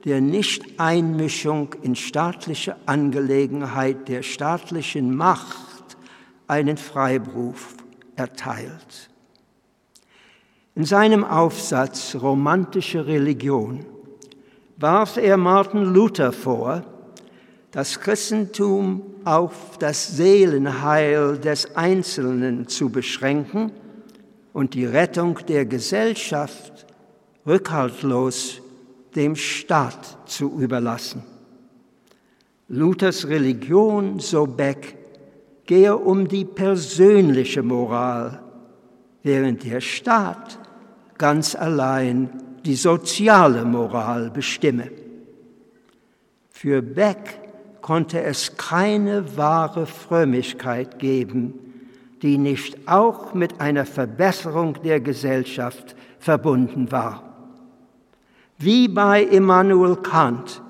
der 0.04 0.20
Nichteinmischung 0.20 1.76
in 1.82 1.94
staatliche 1.94 2.74
Angelegenheit 2.86 4.08
der 4.08 4.24
staatlichen 4.24 5.14
Macht 5.14 5.96
einen 6.48 6.76
Freiberuf 6.76 7.76
erteilt. 8.16 9.10
In 10.74 10.84
seinem 10.84 11.22
Aufsatz 11.22 12.16
Romantische 12.20 13.06
Religion 13.06 13.86
warf 14.76 15.18
er 15.18 15.36
Martin 15.36 15.84
Luther 15.84 16.32
vor, 16.32 16.82
das 17.70 18.00
Christentum 18.00 19.02
auf 19.28 19.76
das 19.78 20.16
Seelenheil 20.16 21.36
des 21.36 21.76
Einzelnen 21.76 22.66
zu 22.66 22.88
beschränken 22.88 23.72
und 24.54 24.72
die 24.72 24.86
Rettung 24.86 25.38
der 25.46 25.66
Gesellschaft 25.66 26.86
rückhaltlos 27.46 28.62
dem 29.14 29.36
Staat 29.36 30.16
zu 30.24 30.58
überlassen. 30.58 31.22
Luthers 32.68 33.28
Religion, 33.28 34.18
so 34.18 34.46
Beck, 34.46 34.96
gehe 35.66 35.94
um 35.94 36.26
die 36.26 36.46
persönliche 36.46 37.62
Moral, 37.62 38.40
während 39.22 39.62
der 39.62 39.82
Staat 39.82 40.58
ganz 41.18 41.54
allein 41.54 42.30
die 42.64 42.76
soziale 42.76 43.66
Moral 43.66 44.30
bestimme. 44.30 44.90
Für 46.48 46.80
Beck 46.80 47.47
konnte 47.88 48.22
es 48.22 48.58
keine 48.58 49.38
wahre 49.38 49.86
Frömmigkeit 49.86 50.98
geben, 50.98 51.54
die 52.20 52.36
nicht 52.36 52.86
auch 52.86 53.32
mit 53.32 53.62
einer 53.62 53.86
Verbesserung 53.86 54.74
der 54.84 55.00
Gesellschaft 55.00 55.96
verbunden 56.18 56.92
war. 56.92 57.22
Wie 58.58 58.88
bei 58.88 59.22
Immanuel 59.22 59.96
Kant, 59.96 60.60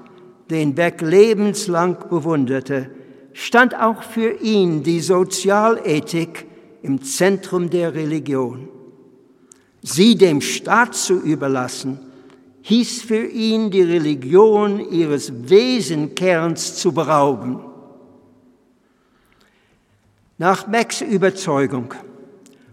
den 0.49 0.77
Beck 0.77 1.01
lebenslang 1.01 1.97
bewunderte, 2.09 2.89
stand 3.33 3.75
auch 3.75 4.05
für 4.05 4.41
ihn 4.41 4.85
die 4.85 5.01
Sozialethik 5.01 6.47
im 6.83 7.03
Zentrum 7.03 7.69
der 7.69 7.95
Religion. 7.95 8.69
Sie 9.83 10.15
dem 10.17 10.41
Staat 10.41 10.95
zu 10.95 11.21
überlassen, 11.21 11.99
hieß 12.63 13.03
für 13.03 13.25
ihn, 13.27 13.71
die 13.71 13.83
Religion 13.83 14.81
ihres 14.91 15.49
Wesenkerns 15.49 16.77
zu 16.77 16.93
berauben. 16.93 17.61
Nach 20.37 20.65
Becks 20.65 21.01
Überzeugung 21.01 21.95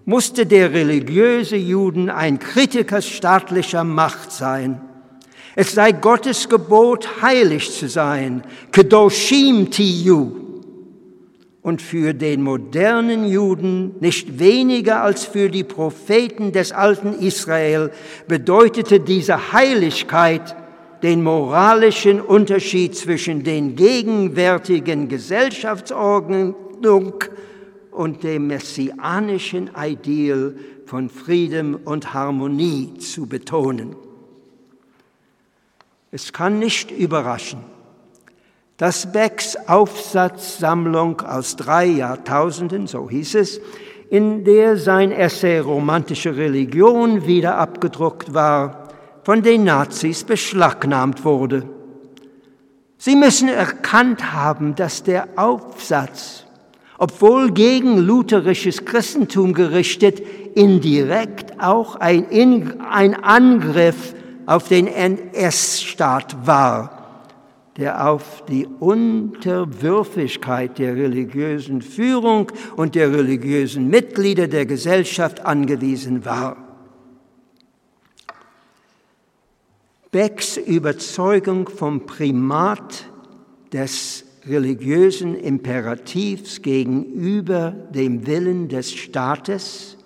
musste 0.05 0.45
der 0.45 0.71
religiöse 0.71 1.55
Juden 1.55 2.09
ein 2.09 2.37
Kritiker 2.37 3.01
staatlicher 3.01 3.83
Macht 3.83 4.31
sein. 4.31 4.81
Es 5.55 5.71
sei 5.71 5.93
Gottes 5.93 6.49
Gebot, 6.49 7.21
heilig 7.21 7.71
zu 7.71 7.87
sein, 7.87 8.43
kedoshim 8.71 9.71
tiyu, 9.71 10.44
und 11.65 11.81
für 11.81 12.13
den 12.13 12.43
modernen 12.43 13.25
Juden 13.25 13.95
nicht 13.99 14.37
weniger 14.37 15.01
als 15.01 15.25
für 15.25 15.49
die 15.49 15.63
Propheten 15.63 16.51
des 16.51 16.71
alten 16.71 17.13
Israel 17.13 17.89
bedeutete 18.27 18.99
diese 18.99 19.51
Heiligkeit 19.51 20.55
den 21.01 21.23
moralischen 21.23 22.21
Unterschied 22.21 22.95
zwischen 22.95 23.43
den 23.43 23.75
gegenwärtigen 23.75 25.07
Gesellschaftsordnung 25.07 26.53
und 27.89 28.23
dem 28.23 28.45
messianischen 28.45 29.71
Ideal 29.75 30.55
von 30.85 31.09
Frieden 31.09 31.73
und 31.73 32.13
Harmonie 32.13 32.93
zu 32.99 33.25
betonen. 33.25 33.95
Es 36.11 36.31
kann 36.31 36.59
nicht 36.59 36.91
überraschen, 36.91 37.74
dass 38.77 39.11
Becks 39.11 39.55
Aufsatzsammlung 39.67 41.21
aus 41.21 41.55
drei 41.55 41.85
Jahrtausenden, 41.85 42.87
so 42.87 43.09
hieß 43.09 43.35
es, 43.35 43.61
in 44.09 44.43
der 44.43 44.77
sein 44.77 45.11
Essay 45.11 45.59
Romantische 45.59 46.35
Religion 46.35 47.25
wieder 47.25 47.57
abgedruckt 47.57 48.33
war, 48.33 48.89
von 49.23 49.41
den 49.41 49.63
Nazis 49.63 50.23
beschlagnahmt 50.23 51.23
wurde. 51.25 51.67
Sie 52.97 53.15
müssen 53.15 53.49
erkannt 53.49 54.33
haben, 54.33 54.75
dass 54.75 55.03
der 55.03 55.27
Aufsatz, 55.35 56.45
obwohl 56.97 57.51
gegen 57.51 57.97
lutherisches 57.97 58.85
Christentum 58.85 59.53
gerichtet, 59.53 60.21
indirekt 60.53 61.59
auch 61.59 61.95
ein, 61.95 62.79
ein 62.89 63.15
Angriff 63.23 64.13
auf 64.45 64.67
den 64.67 64.87
NS-Staat 64.87 66.45
war 66.45 66.94
der 67.77 68.09
auf 68.09 68.43
die 68.45 68.65
Unterwürfigkeit 68.65 70.79
der 70.79 70.95
religiösen 70.95 71.81
Führung 71.81 72.49
und 72.77 72.95
der 72.95 73.11
religiösen 73.11 73.89
Mitglieder 73.89 74.47
der 74.47 74.65
Gesellschaft 74.65 75.45
angewiesen 75.45 76.23
war. 76.23 76.55
Becks 80.11 80.55
Überzeugung 80.55 81.67
vom 81.67 82.05
Primat 82.05 83.09
des 83.73 84.23
religiösen 84.47 85.35
Imperativs 85.35 86.61
gegenüber 86.61 87.71
dem 87.71 88.25
Willen 88.25 88.69
des 88.69 88.93
Staates 88.93 89.97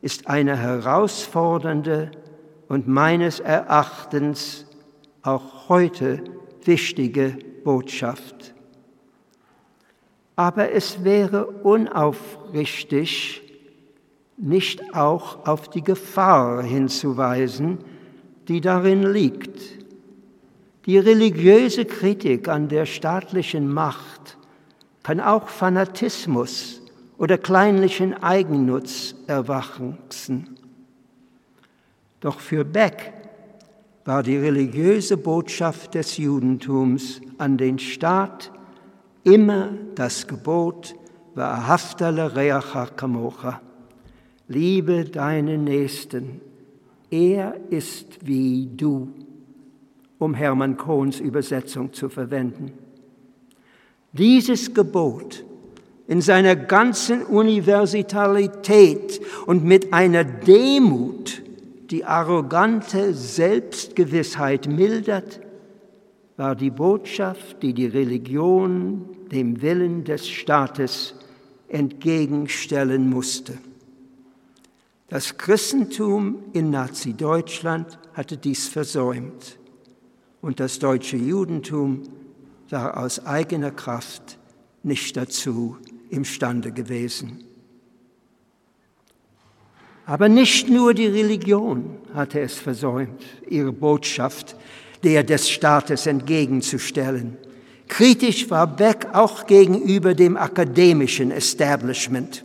ist 0.00 0.28
eine 0.28 0.56
herausfordernde 0.56 2.10
und 2.68 2.88
meines 2.88 3.40
Erachtens 3.40 4.64
auch 5.22 5.68
heute 5.68 6.24
wichtige 6.66 7.36
Botschaft. 7.64 8.54
Aber 10.36 10.72
es 10.72 11.04
wäre 11.04 11.46
unaufrichtig, 11.46 13.42
nicht 14.36 14.94
auch 14.94 15.46
auf 15.46 15.68
die 15.68 15.82
Gefahr 15.82 16.62
hinzuweisen, 16.62 17.78
die 18.48 18.60
darin 18.60 19.12
liegt. 19.12 19.60
Die 20.86 20.98
religiöse 20.98 21.84
Kritik 21.84 22.48
an 22.48 22.68
der 22.68 22.86
staatlichen 22.86 23.72
Macht 23.72 24.36
kann 25.02 25.20
auch 25.20 25.48
Fanatismus 25.48 26.82
oder 27.18 27.38
kleinlichen 27.38 28.20
Eigennutz 28.20 29.14
erwachsen. 29.28 30.58
Doch 32.20 32.40
für 32.40 32.64
Beck 32.64 33.12
war 34.04 34.22
die 34.22 34.36
religiöse 34.36 35.16
Botschaft 35.16 35.94
des 35.94 36.16
Judentums 36.16 37.20
an 37.38 37.56
den 37.56 37.78
Staat 37.78 38.50
immer 39.24 39.70
das 39.94 40.26
Gebot 40.26 40.94
Wahaftale 41.34 42.36
Reacha 42.36 42.86
Kamocha. 42.86 43.60
Liebe 44.48 45.04
deinen 45.04 45.64
Nächsten, 45.64 46.40
er 47.10 47.56
ist 47.70 48.26
wie 48.26 48.68
du, 48.76 49.08
um 50.18 50.34
Hermann 50.34 50.76
Kohns 50.76 51.20
Übersetzung 51.20 51.92
zu 51.92 52.08
verwenden. 52.08 52.72
Dieses 54.12 54.74
Gebot 54.74 55.44
in 56.06 56.20
seiner 56.20 56.54
ganzen 56.54 57.22
Universalität 57.22 59.22
und 59.46 59.64
mit 59.64 59.94
einer 59.94 60.24
Demut, 60.24 61.42
die 61.92 62.06
arrogante 62.06 63.12
Selbstgewissheit 63.12 64.66
mildert, 64.66 65.40
war 66.38 66.56
die 66.56 66.70
Botschaft, 66.70 67.62
die 67.62 67.74
die 67.74 67.86
Religion 67.86 69.04
dem 69.30 69.60
Willen 69.60 70.02
des 70.04 70.26
Staates 70.26 71.14
entgegenstellen 71.68 73.10
musste. 73.10 73.58
Das 75.08 75.36
Christentum 75.36 76.38
in 76.54 76.70
Nazi-Deutschland 76.70 77.98
hatte 78.14 78.38
dies 78.38 78.68
versäumt 78.68 79.58
und 80.40 80.60
das 80.60 80.78
deutsche 80.78 81.18
Judentum 81.18 82.04
war 82.70 82.96
aus 82.96 83.26
eigener 83.26 83.70
Kraft 83.70 84.38
nicht 84.82 85.14
dazu 85.18 85.76
imstande 86.08 86.72
gewesen. 86.72 87.44
Aber 90.06 90.28
nicht 90.28 90.68
nur 90.68 90.94
die 90.94 91.06
Religion 91.06 91.98
hatte 92.14 92.40
es 92.40 92.54
versäumt, 92.54 93.22
ihre 93.48 93.72
Botschaft 93.72 94.56
der 95.02 95.24
des 95.24 95.50
Staates 95.50 96.06
entgegenzustellen. 96.06 97.36
Kritisch 97.88 98.48
war 98.50 98.66
Beck 98.66 99.08
auch 99.12 99.46
gegenüber 99.46 100.14
dem 100.14 100.36
akademischen 100.36 101.30
Establishment. 101.30 102.44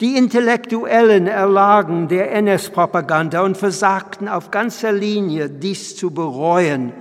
Die 0.00 0.16
Intellektuellen 0.16 1.26
erlagen 1.26 2.08
der 2.08 2.32
NS-Propaganda 2.32 3.42
und 3.42 3.56
versagten 3.56 4.28
auf 4.28 4.50
ganzer 4.50 4.92
Linie, 4.92 5.50
dies 5.50 5.96
zu 5.96 6.10
bereuen, 6.10 6.92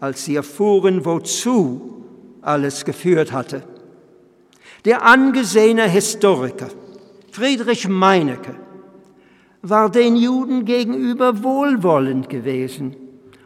als 0.00 0.24
sie 0.24 0.36
erfuhren, 0.36 1.04
wozu 1.04 2.04
alles 2.42 2.84
geführt 2.84 3.32
hatte. 3.32 3.64
Der 4.84 5.02
angesehene 5.02 5.88
Historiker 5.88 6.68
Friedrich 7.32 7.88
Meinecke 7.88 8.54
war 9.68 9.90
den 9.90 10.16
Juden 10.16 10.64
gegenüber 10.64 11.42
wohlwollend 11.42 12.28
gewesen 12.28 12.96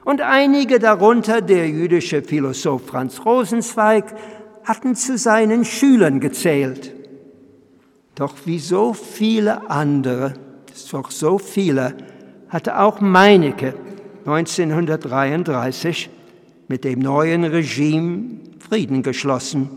und 0.04 0.20
einige 0.20 0.78
darunter, 0.78 1.40
der 1.40 1.68
jüdische 1.68 2.22
Philosoph 2.22 2.86
Franz 2.86 3.24
Rosenzweig, 3.24 4.14
hatten 4.64 4.94
zu 4.94 5.16
seinen 5.16 5.64
Schülern 5.64 6.20
gezählt. 6.20 6.94
Doch 8.14 8.34
wie 8.44 8.58
so 8.58 8.92
viele 8.92 9.70
andere, 9.70 10.34
doch 10.90 11.10
so 11.10 11.38
viele, 11.38 11.94
hatte 12.48 12.78
auch 12.78 13.00
Meinecke 13.00 13.74
1933 14.26 16.10
mit 16.68 16.84
dem 16.84 16.98
neuen 16.98 17.44
Regime 17.44 18.40
Frieden 18.58 19.02
geschlossen, 19.02 19.70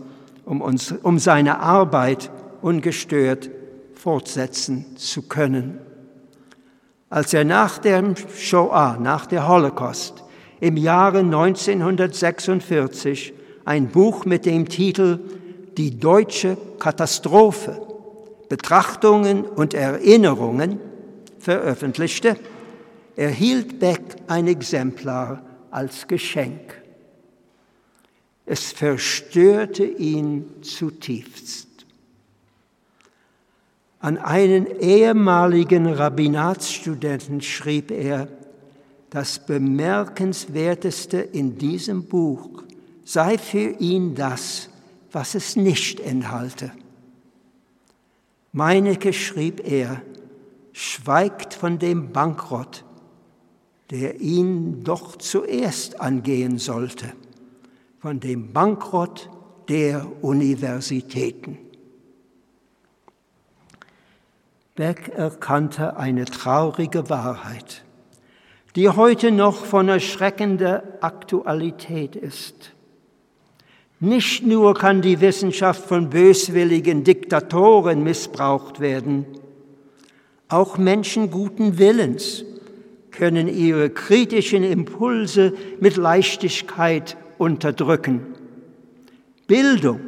um, 0.44 0.60
uns, 0.60 0.92
um 1.02 1.18
seine 1.18 1.60
Arbeit 1.60 2.30
ungestört 2.60 3.50
fortsetzen 3.94 4.96
zu 4.96 5.22
können 5.22 5.78
als 7.14 7.32
er 7.32 7.44
nach 7.44 7.78
der 7.78 8.02
Shoah, 8.36 8.98
nach 9.00 9.26
der 9.26 9.46
Holocaust, 9.46 10.24
im 10.58 10.76
Jahre 10.76 11.20
1946 11.20 13.32
ein 13.64 13.86
Buch 13.86 14.24
mit 14.24 14.46
dem 14.46 14.68
Titel 14.68 15.20
Die 15.76 15.96
deutsche 15.96 16.56
Katastrophe, 16.80 17.80
Betrachtungen 18.48 19.44
und 19.44 19.74
Erinnerungen 19.74 20.80
veröffentlichte, 21.38 22.36
erhielt 23.14 23.78
Beck 23.78 24.16
ein 24.26 24.48
Exemplar 24.48 25.40
als 25.70 26.08
Geschenk. 26.08 26.82
Es 28.44 28.72
verstörte 28.72 29.84
ihn 29.84 30.46
zutiefst. 30.62 31.63
An 34.04 34.18
einen 34.18 34.66
ehemaligen 34.80 35.86
Rabbinatsstudenten 35.86 37.40
schrieb 37.40 37.90
er, 37.90 38.28
das 39.08 39.46
Bemerkenswerteste 39.46 41.16
in 41.16 41.56
diesem 41.56 42.04
Buch 42.04 42.64
sei 43.04 43.38
für 43.38 43.70
ihn 43.80 44.14
das, 44.14 44.68
was 45.10 45.34
es 45.34 45.56
nicht 45.56 46.00
enthalte. 46.00 46.72
Meinecke 48.52 49.14
schrieb 49.14 49.66
er, 49.66 50.02
schweigt 50.74 51.54
von 51.54 51.78
dem 51.78 52.12
Bankrott, 52.12 52.84
der 53.90 54.20
ihn 54.20 54.84
doch 54.84 55.16
zuerst 55.16 55.98
angehen 56.02 56.58
sollte, 56.58 57.14
von 58.00 58.20
dem 58.20 58.52
Bankrott 58.52 59.30
der 59.70 60.06
Universitäten. 60.22 61.63
Beck 64.76 65.12
erkannte 65.14 65.98
eine 65.98 66.24
traurige 66.24 67.08
Wahrheit, 67.08 67.84
die 68.74 68.88
heute 68.88 69.30
noch 69.30 69.64
von 69.64 69.88
erschreckender 69.88 70.82
Aktualität 71.00 72.16
ist. 72.16 72.72
Nicht 74.00 74.44
nur 74.44 74.74
kann 74.74 75.00
die 75.00 75.20
Wissenschaft 75.20 75.84
von 75.84 76.10
böswilligen 76.10 77.04
Diktatoren 77.04 78.02
missbraucht 78.02 78.80
werden, 78.80 79.26
auch 80.48 80.76
Menschen 80.76 81.30
guten 81.30 81.78
Willens 81.78 82.44
können 83.12 83.46
ihre 83.46 83.90
kritischen 83.90 84.64
Impulse 84.64 85.54
mit 85.78 85.96
Leichtigkeit 85.96 87.16
unterdrücken. 87.38 88.26
Bildung, 89.46 90.00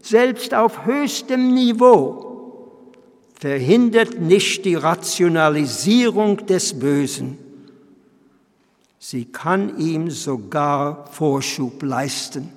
selbst 0.00 0.54
auf 0.54 0.86
höchstem 0.86 1.52
Niveau, 1.52 2.31
verhindert 3.42 4.20
nicht 4.20 4.64
die 4.64 4.76
Rationalisierung 4.76 6.46
des 6.46 6.78
Bösen. 6.78 7.38
Sie 9.00 9.24
kann 9.24 9.80
ihm 9.80 10.10
sogar 10.10 11.08
Vorschub 11.10 11.82
leisten. 11.82 12.52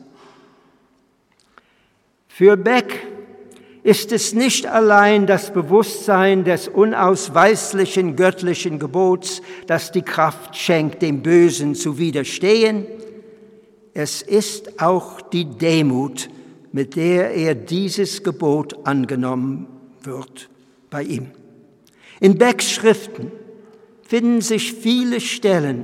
Für 2.28 2.56
Beck 2.56 3.02
ist 3.82 4.12
es 4.12 4.36
nicht 4.36 4.68
allein 4.68 5.26
das 5.26 5.52
Bewusstsein 5.52 6.44
des 6.44 6.68
unausweislichen 6.68 8.16
göttlichen 8.16 8.78
Gebots, 8.78 9.42
das 9.66 9.92
die 9.92 10.04
Kraft 10.04 10.56
schenkt, 10.56 11.02
dem 11.02 11.24
Bösen 11.24 11.74
zu 11.74 11.98
widerstehen. 11.98 12.86
Es 13.96 14.22
ist 14.22 14.80
auch 14.80 15.20
die 15.20 15.46
Demut, 15.46 16.30
mit 16.72 16.96
der 16.96 17.32
er 17.32 17.56
dieses 17.56 18.22
Gebot 18.22 18.86
angenommen 18.86 19.66
wird 20.04 20.50
bei 20.96 21.04
ihm. 21.04 21.28
In 22.22 22.38
Becks 22.38 22.72
Schriften 22.72 23.30
finden 24.02 24.40
sich 24.40 24.72
viele 24.72 25.20
Stellen, 25.20 25.84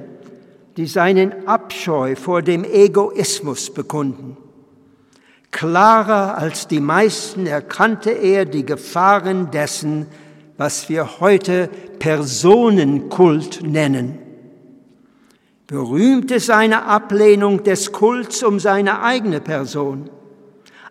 die 0.77 0.87
seinen 0.87 1.49
Abscheu 1.49 2.15
vor 2.15 2.41
dem 2.41 2.63
Egoismus 2.63 3.73
bekunden. 3.73 4.37
Klarer 5.51 6.37
als 6.37 6.69
die 6.69 6.79
meisten 6.79 7.45
erkannte 7.45 8.11
er 8.11 8.45
die 8.45 8.65
Gefahren 8.65 9.51
dessen, 9.51 10.05
was 10.55 10.87
wir 10.87 11.19
heute 11.19 11.69
Personenkult 11.99 13.63
nennen. 13.63 14.17
Berühmte 15.67 16.39
seine 16.39 16.85
Ablehnung 16.85 17.63
des 17.65 17.91
Kults 17.91 18.43
um 18.43 18.61
seine 18.61 19.03
eigene 19.03 19.41
Person. 19.41 20.09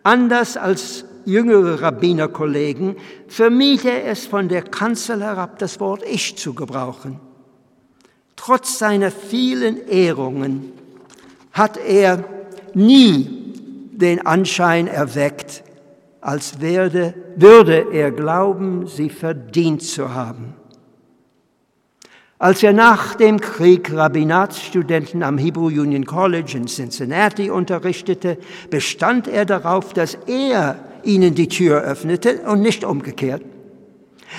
Anders 0.02 0.58
als 0.58 1.06
jüngere 1.24 1.82
Rabbinerkollegen 1.82 2.96
vermied 3.28 3.84
er 3.84 4.06
es 4.06 4.26
von 4.26 4.48
der 4.48 4.62
Kanzel 4.62 5.22
herab, 5.22 5.58
das 5.58 5.80
Wort 5.80 6.02
Ich 6.04 6.36
zu 6.36 6.54
gebrauchen. 6.54 7.20
Trotz 8.36 8.78
seiner 8.78 9.10
vielen 9.10 9.86
Ehrungen 9.86 10.72
hat 11.52 11.76
er 11.76 12.24
nie 12.74 13.54
den 13.92 14.24
Anschein 14.24 14.86
erweckt, 14.86 15.62
als 16.20 16.60
werde, 16.60 17.14
würde 17.36 17.86
er 17.92 18.10
glauben, 18.10 18.86
sie 18.86 19.10
verdient 19.10 19.82
zu 19.82 20.14
haben. 20.14 20.54
Als 22.38 22.62
er 22.62 22.72
nach 22.72 23.14
dem 23.16 23.38
Krieg 23.38 23.92
Rabbinatsstudenten 23.92 25.22
am 25.22 25.36
Hebrew 25.36 25.66
Union 25.66 26.06
College 26.06 26.56
in 26.56 26.66
Cincinnati 26.68 27.50
unterrichtete, 27.50 28.38
bestand 28.70 29.28
er 29.28 29.44
darauf, 29.44 29.92
dass 29.92 30.16
er 30.26 30.76
ihnen 31.04 31.34
die 31.34 31.48
Tür 31.48 31.82
öffnete 31.82 32.40
und 32.46 32.62
nicht 32.62 32.84
umgekehrt. 32.84 33.42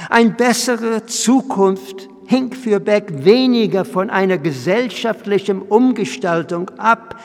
Eine 0.09 0.31
bessere 0.31 1.05
Zukunft 1.05 2.09
hing 2.27 2.53
für 2.53 2.79
Beck 2.79 3.25
weniger 3.25 3.83
von 3.83 4.09
einer 4.09 4.37
gesellschaftlichen 4.37 5.61
Umgestaltung 5.61 6.69
ab. 6.77 7.19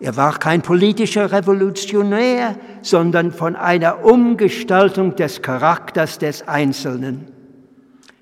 Er 0.00 0.16
war 0.16 0.38
kein 0.38 0.62
politischer 0.62 1.30
Revolutionär, 1.32 2.56
sondern 2.82 3.32
von 3.32 3.56
einer 3.56 4.04
Umgestaltung 4.04 5.16
des 5.16 5.42
Charakters 5.42 6.18
des 6.18 6.46
Einzelnen. 6.46 7.26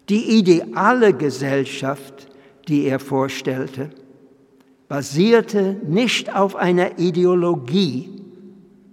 Die 0.09 0.39
ideale 0.39 1.13
Gesellschaft, 1.13 2.29
die 2.69 2.85
er 2.85 2.99
vorstellte, 2.99 3.91
basierte 4.89 5.77
nicht 5.87 6.35
auf 6.35 6.55
einer 6.55 6.99
Ideologie, 6.99 8.11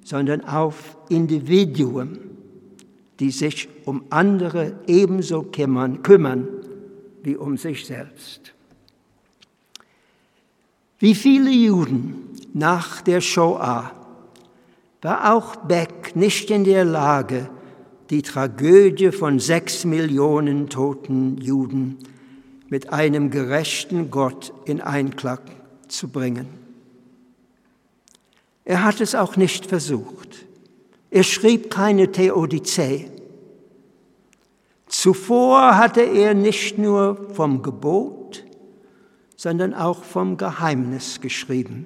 sondern 0.03 0.43
auf 0.45 0.97
Individuen, 1.13 2.19
die 3.19 3.31
sich 3.31 3.69
um 3.85 4.03
andere 4.09 4.79
ebenso 4.87 5.43
kümmern, 5.43 6.03
kümmern 6.03 6.47
wie 7.23 7.35
um 7.35 7.57
sich 7.57 7.85
selbst. 7.85 8.53
Wie 10.99 11.15
viele 11.15 11.51
Juden 11.51 12.29
nach 12.53 13.01
der 13.01 13.21
Shoah 13.21 13.91
war 15.01 15.33
auch 15.33 15.57
Beck 15.57 16.15
nicht 16.15 16.49
in 16.49 16.63
der 16.63 16.85
Lage, 16.85 17.49
die 18.09 18.21
Tragödie 18.21 19.11
von 19.11 19.39
sechs 19.39 19.85
Millionen 19.85 20.69
toten 20.69 21.37
Juden 21.37 21.97
mit 22.69 22.91
einem 22.93 23.29
gerechten 23.29 24.11
Gott 24.11 24.53
in 24.65 24.81
Einklang 24.81 25.39
zu 25.87 26.07
bringen. 26.07 26.47
Er 28.65 28.83
hat 28.83 29.01
es 29.01 29.13
auch 29.13 29.35
nicht 29.35 29.65
versucht. 29.65 30.45
Er 31.13 31.21
schrieb 31.21 31.69
keine 31.69 32.11
Theodizee. 32.11 33.07
Zuvor 34.87 35.77
hatte 35.77 36.01
er 36.01 36.33
nicht 36.33 36.79
nur 36.79 37.29
vom 37.35 37.61
Gebot, 37.61 38.43
sondern 39.35 39.75
auch 39.75 40.03
vom 40.03 40.37
Geheimnis 40.37 41.21
geschrieben. 41.21 41.85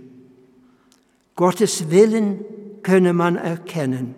Gottes 1.35 1.91
Willen 1.91 2.45
könne 2.83 3.11
man 3.11 3.35
erkennen 3.35 4.15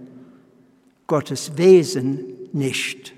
Gottes 1.07 1.57
Wesen 1.57 2.23
nicht. 2.53 3.15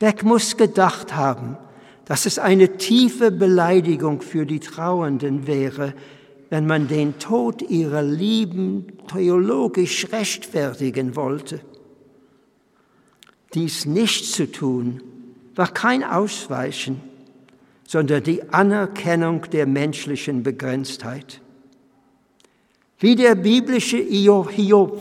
Beck 0.00 0.22
muss 0.22 0.58
gedacht 0.58 1.16
haben, 1.16 1.56
dass 2.04 2.26
es 2.26 2.38
eine 2.38 2.76
tiefe 2.76 3.30
Beleidigung 3.30 4.20
für 4.20 4.44
die 4.44 4.60
Trauernden 4.60 5.46
wäre, 5.46 5.94
wenn 6.50 6.66
man 6.66 6.88
den 6.88 7.18
Tod 7.18 7.62
ihrer 7.62 8.02
Lieben 8.02 8.86
theologisch 9.08 10.12
rechtfertigen 10.12 11.16
wollte. 11.16 11.60
Dies 13.54 13.86
nicht 13.86 14.26
zu 14.26 14.50
tun, 14.50 15.02
war 15.54 15.72
kein 15.72 16.04
Ausweichen, 16.04 17.00
sondern 17.86 18.22
die 18.22 18.52
Anerkennung 18.52 19.42
der 19.50 19.66
menschlichen 19.66 20.42
Begrenztheit. 20.42 21.40
Wie 22.98 23.16
der 23.16 23.34
biblische 23.34 23.96
Hiob 23.96 25.00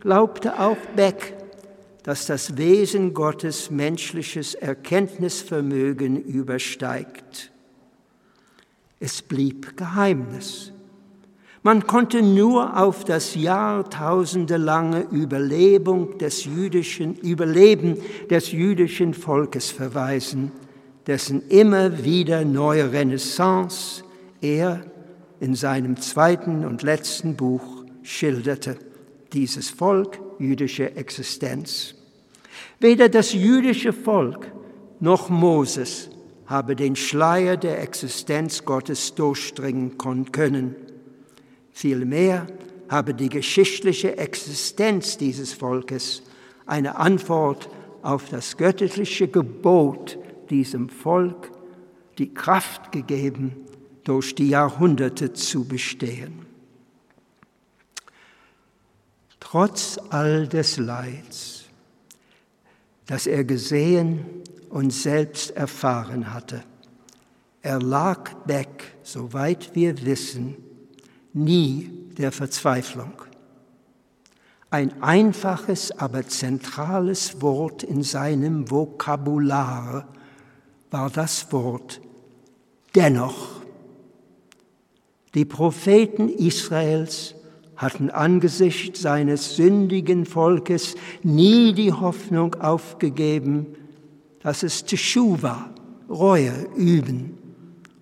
glaubte 0.00 0.60
auch 0.60 0.78
Beck, 0.94 1.34
dass 2.02 2.26
das 2.26 2.56
Wesen 2.56 3.12
Gottes 3.12 3.70
menschliches 3.70 4.54
Erkenntnisvermögen 4.54 6.22
übersteigt. 6.22 7.50
Es 9.00 9.22
blieb 9.22 9.76
Geheimnis. 9.76 10.72
Man 11.62 11.86
konnte 11.86 12.22
nur 12.22 12.80
auf 12.80 13.04
das 13.04 13.34
jahrtausendelange 13.34 15.06
Überlebung 15.10 16.18
des 16.18 16.44
jüdischen, 16.44 17.14
Überleben 17.16 17.98
des 18.30 18.52
jüdischen 18.52 19.12
Volkes 19.12 19.70
verweisen, 19.70 20.52
dessen 21.06 21.48
immer 21.48 22.04
wieder 22.04 22.44
neue 22.44 22.92
Renaissance 22.92 24.04
er 24.40 24.84
in 25.40 25.54
seinem 25.54 25.96
zweiten 25.96 26.64
und 26.64 26.82
letzten 26.82 27.36
Buch 27.36 27.84
schilderte 28.02 28.76
dieses 29.32 29.68
Volk 29.68 30.20
jüdische 30.38 30.96
Existenz. 30.96 31.94
Weder 32.80 33.08
das 33.08 33.32
jüdische 33.32 33.92
Volk 33.92 34.52
noch 35.00 35.28
Moses 35.28 36.10
habe 36.48 36.74
den 36.74 36.96
Schleier 36.96 37.56
der 37.56 37.80
Existenz 37.80 38.64
Gottes 38.64 39.14
durchdringen 39.14 39.98
können. 40.32 40.74
Vielmehr 41.70 42.46
habe 42.88 43.14
die 43.14 43.28
geschichtliche 43.28 44.16
Existenz 44.16 45.18
dieses 45.18 45.52
Volkes 45.52 46.22
eine 46.66 46.96
Antwort 46.96 47.68
auf 48.02 48.30
das 48.30 48.56
göttliche 48.56 49.28
Gebot 49.28 50.18
diesem 50.50 50.88
Volk 50.88 51.52
die 52.16 52.32
Kraft 52.32 52.92
gegeben, 52.92 53.68
durch 54.04 54.34
die 54.34 54.48
Jahrhunderte 54.48 55.34
zu 55.34 55.64
bestehen. 55.68 56.46
Trotz 59.38 59.98
all 60.08 60.48
des 60.48 60.78
Leids, 60.78 61.57
das 63.08 63.26
er 63.26 63.42
gesehen 63.42 64.26
und 64.68 64.92
selbst 64.92 65.50
erfahren 65.56 66.32
hatte, 66.32 66.62
erlag 67.62 68.34
Beck, 68.46 68.96
soweit 69.02 69.74
wir 69.74 70.04
wissen, 70.04 70.56
nie 71.32 71.90
der 72.18 72.30
Verzweiflung. 72.30 73.14
Ein 74.70 75.02
einfaches, 75.02 75.90
aber 75.92 76.28
zentrales 76.28 77.40
Wort 77.40 77.82
in 77.82 78.02
seinem 78.02 78.70
Vokabular 78.70 80.06
war 80.90 81.08
das 81.08 81.50
Wort 81.50 82.02
dennoch. 82.94 83.62
Die 85.34 85.46
Propheten 85.46 86.28
Israels 86.28 87.34
hatten 87.78 88.10
angesichts 88.10 89.00
seines 89.00 89.54
sündigen 89.54 90.26
Volkes 90.26 90.96
nie 91.22 91.72
die 91.72 91.92
Hoffnung 91.92 92.56
aufgegeben, 92.56 93.66
dass 94.40 94.64
es 94.64 94.84
Teshuva, 94.84 95.70
Reue 96.10 96.66
üben 96.74 97.38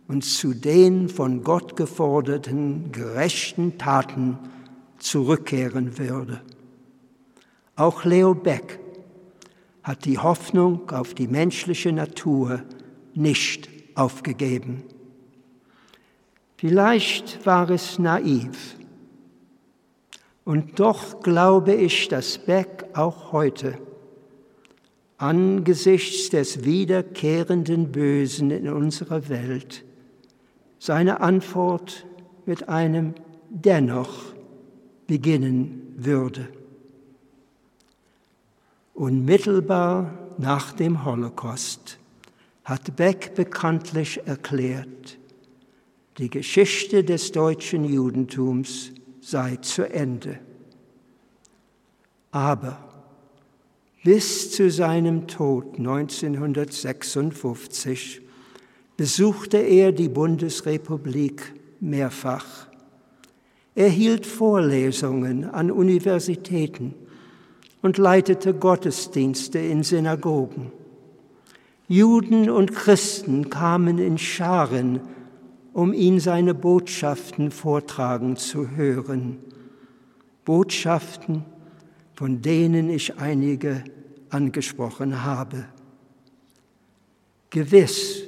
und 0.09 0.25
zu 0.25 0.55
den 0.55 1.09
von 1.09 1.45
Gott 1.45 1.77
geforderten 1.77 2.91
gerechten 2.91 3.77
Taten 3.79 4.39
zurückkehren 4.99 5.99
würde. 5.99 6.41
Auch 7.75 8.05
Leo 8.05 8.35
Beck 8.35 8.79
hat 9.83 10.07
die 10.07 10.19
Hoffnung 10.19 10.91
auf 10.91 11.13
die 11.13 11.29
menschliche 11.29 11.93
Natur 11.93 12.63
nicht 13.15 13.69
aufgegeben. 13.95 14.85
Vielleicht 16.57 17.45
war 17.45 17.69
es 17.69 17.99
naiv, 17.99 18.77
und 20.47 20.79
doch 20.79 21.21
glaube 21.21 21.75
ich, 21.75 22.07
dass 22.07 22.39
Beck 22.39 22.87
auch 22.95 23.33
heute 23.33 23.77
angesichts 25.19 26.31
des 26.31 26.65
wiederkehrenden 26.65 27.91
Bösen 27.91 28.53
in 28.53 28.69
unserer 28.69 29.29
Welt 29.29 29.85
seine 30.79 31.21
Antwort 31.21 32.07
mit 32.47 32.69
einem 32.69 33.15
dennoch 33.51 34.35
beginnen 35.09 35.95
würde. 35.97 36.49
Unmittelbar 38.95 40.17
nach 40.39 40.73
dem 40.73 41.05
Holocaust 41.05 41.99
hat 42.63 42.95
Beck 42.95 43.35
bekanntlich 43.35 44.21
erklärt, 44.27 45.19
die 46.19 46.31
Geschichte 46.31 47.03
des 47.03 47.33
deutschen 47.33 47.85
Judentums 47.85 48.93
sei 49.27 49.57
zu 49.57 49.83
Ende. 49.83 50.39
Aber 52.31 52.79
bis 54.05 54.53
zu 54.53 54.71
seinem 54.71 55.27
Tod 55.27 55.79
1956 55.79 58.21
besuchte 58.97 59.59
er 59.59 59.91
die 59.91 60.09
Bundesrepublik 60.09 61.55
mehrfach. 61.81 62.69
Er 63.75 63.89
hielt 63.89 64.27
Vorlesungen 64.27 65.51
an 65.51 65.73
Universitäten 65.73 66.95
und 67.83 67.99
leitete 67.99 68.55
Gottesdienste 68.55 69.59
in 69.59 69.83
Synagogen. 69.83 70.71
Juden 71.89 72.49
und 72.49 72.77
Christen 72.77 73.51
kamen 73.51 73.99
in 73.99 74.19
Scharen 74.19 75.01
um 75.77 75.93
ihn 75.93 76.21
seine 76.21 76.55
Botschaften 76.55 77.51
vortragen 77.51 78.39
zu 78.39 78.71
hören. 78.71 79.37
Botschaften, 80.47 81.45
von 82.15 82.41
denen 82.41 82.89
ich 82.89 83.19
einige 83.19 83.85
angesprochen 84.31 85.23
habe. 85.23 85.67
Gewiss 87.51 88.23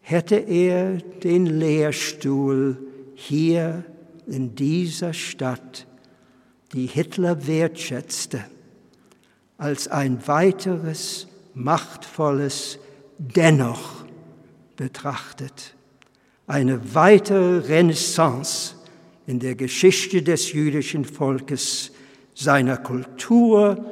hätte 0.00 0.34
er 0.34 0.96
den 0.96 1.46
Lehrstuhl 1.46 2.78
hier 3.14 3.84
in 4.26 4.56
dieser 4.56 5.12
Stadt, 5.12 5.86
die 6.72 6.86
Hitler 6.86 7.46
wertschätzte, 7.46 8.44
als 9.56 9.86
ein 9.86 10.26
weiteres 10.26 11.28
machtvolles 11.54 12.80
Dennoch 13.18 14.04
betrachtet. 14.74 15.76
Eine 16.50 16.80
weitere 16.96 17.58
Renaissance 17.58 18.74
in 19.28 19.38
der 19.38 19.54
Geschichte 19.54 20.20
des 20.20 20.52
jüdischen 20.52 21.04
Volkes, 21.04 21.92
seiner 22.34 22.76
Kultur 22.76 23.84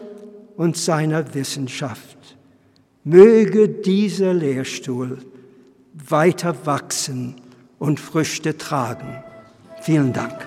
und 0.56 0.76
seiner 0.76 1.34
Wissenschaft. 1.34 2.18
Möge 3.04 3.68
dieser 3.68 4.34
Lehrstuhl 4.34 5.18
weiter 6.08 6.66
wachsen 6.66 7.36
und 7.78 8.00
Früchte 8.00 8.58
tragen. 8.58 9.22
Vielen 9.80 10.12
Dank. 10.12 10.44